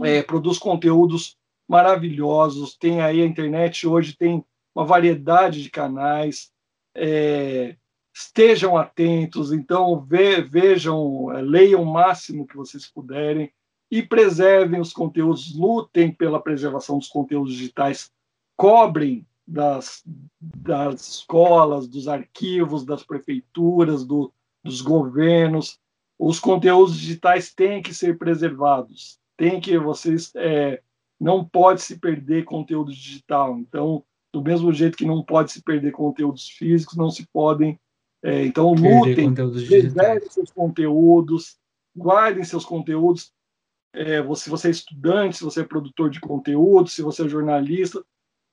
[0.03, 1.37] é, produz conteúdos
[1.69, 4.45] maravilhosos, tem aí a internet hoje, tem
[4.75, 6.53] uma variedade de canais.
[6.95, 7.77] É,
[8.15, 13.53] estejam atentos, então ve, vejam, eh, leiam o máximo que vocês puderem
[13.91, 18.13] e preservem os conteúdos, lutem pela preservação dos conteúdos digitais,
[18.57, 20.03] cobrem das,
[20.41, 24.33] das escolas, dos arquivos, das prefeituras, do,
[24.63, 25.79] dos governos.
[26.17, 30.81] Os conteúdos digitais têm que ser preservados, tem que vocês é,
[31.21, 33.59] não pode se perder conteúdo digital.
[33.59, 37.79] Então, do mesmo jeito que não pode se perder conteúdos físicos, não se podem
[38.25, 41.59] é, então, lutem, preservem seus conteúdos,
[41.95, 43.31] guardem seus conteúdos.
[43.93, 48.03] É, se você é estudante, se você é produtor de conteúdo, se você é jornalista,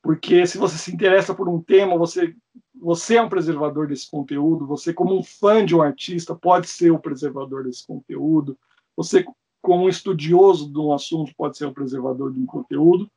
[0.03, 2.35] porque se você se interessa por um tema, você,
[2.75, 6.91] você é um preservador desse conteúdo, você, como um fã de um artista, pode ser
[6.91, 8.57] o preservador desse conteúdo,
[8.93, 9.25] você,
[9.61, 13.09] como um estudioso de um assunto, pode ser o preservador de um conteúdo,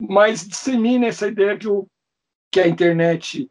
[0.00, 1.86] mas dissemine essa ideia que, o,
[2.52, 3.50] que a internet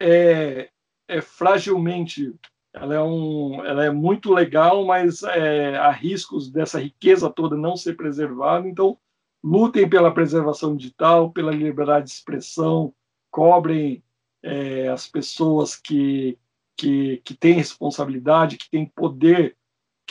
[0.00, 0.70] é,
[1.08, 2.34] é fragilmente,
[2.74, 7.76] ela é, um, ela é muito legal, mas é, há riscos dessa riqueza toda não
[7.76, 8.66] ser preservada.
[8.68, 8.98] Então,
[9.42, 12.94] lutem pela preservação digital, pela liberdade de expressão,
[13.30, 14.02] cobrem
[14.42, 16.38] é, as pessoas que,
[16.76, 19.56] que, que têm responsabilidade, que têm poder,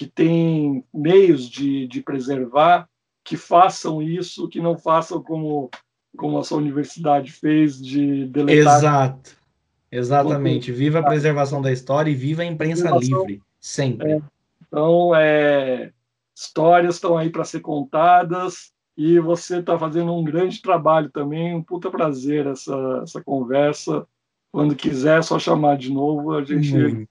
[0.02, 2.90] que têm meios de, de preservar,
[3.24, 5.70] que façam isso, que não façam como,
[6.18, 8.78] como a sua universidade fez de deletar.
[8.78, 9.42] Exato
[9.92, 10.72] Exatamente.
[10.72, 14.14] Viva a preservação da história e viva a imprensa livre, sempre.
[14.14, 14.22] É.
[14.66, 15.92] Então, é,
[16.36, 21.54] histórias estão aí para ser contadas e você está fazendo um grande trabalho também.
[21.54, 24.08] Um puta prazer essa, essa conversa.
[24.52, 27.08] Quando quiser, é só chamar de novo, a gente muito.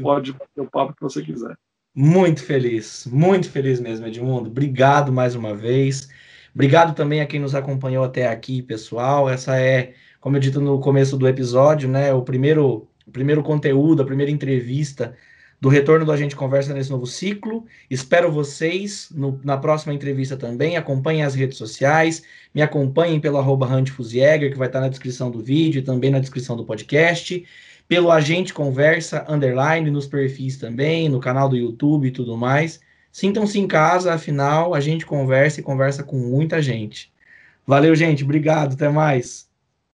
[0.00, 1.54] pode bater o papo que você quiser.
[1.94, 4.48] Muito feliz, muito feliz mesmo, Edmundo.
[4.48, 6.08] Obrigado mais uma vez.
[6.54, 9.28] Obrigado também a quem nos acompanhou até aqui, pessoal.
[9.28, 14.02] Essa é como eu dito no começo do episódio, né, o primeiro, o primeiro conteúdo,
[14.02, 15.16] a primeira entrevista
[15.60, 17.66] do retorno do Agente Conversa nesse novo ciclo.
[17.90, 20.76] Espero vocês no, na próxima entrevista também.
[20.76, 22.22] Acompanhem as redes sociais,
[22.54, 26.56] me acompanhem pelo arroba que vai estar na descrição do vídeo e também na descrição
[26.56, 27.44] do podcast.
[27.90, 32.80] Pelo Agente Conversa, underline, nos perfis também, no canal do YouTube e tudo mais.
[33.10, 37.12] Sintam-se em casa, afinal, a gente conversa e conversa com muita gente.
[37.66, 38.22] Valeu, gente.
[38.22, 38.74] Obrigado.
[38.74, 39.49] Até mais.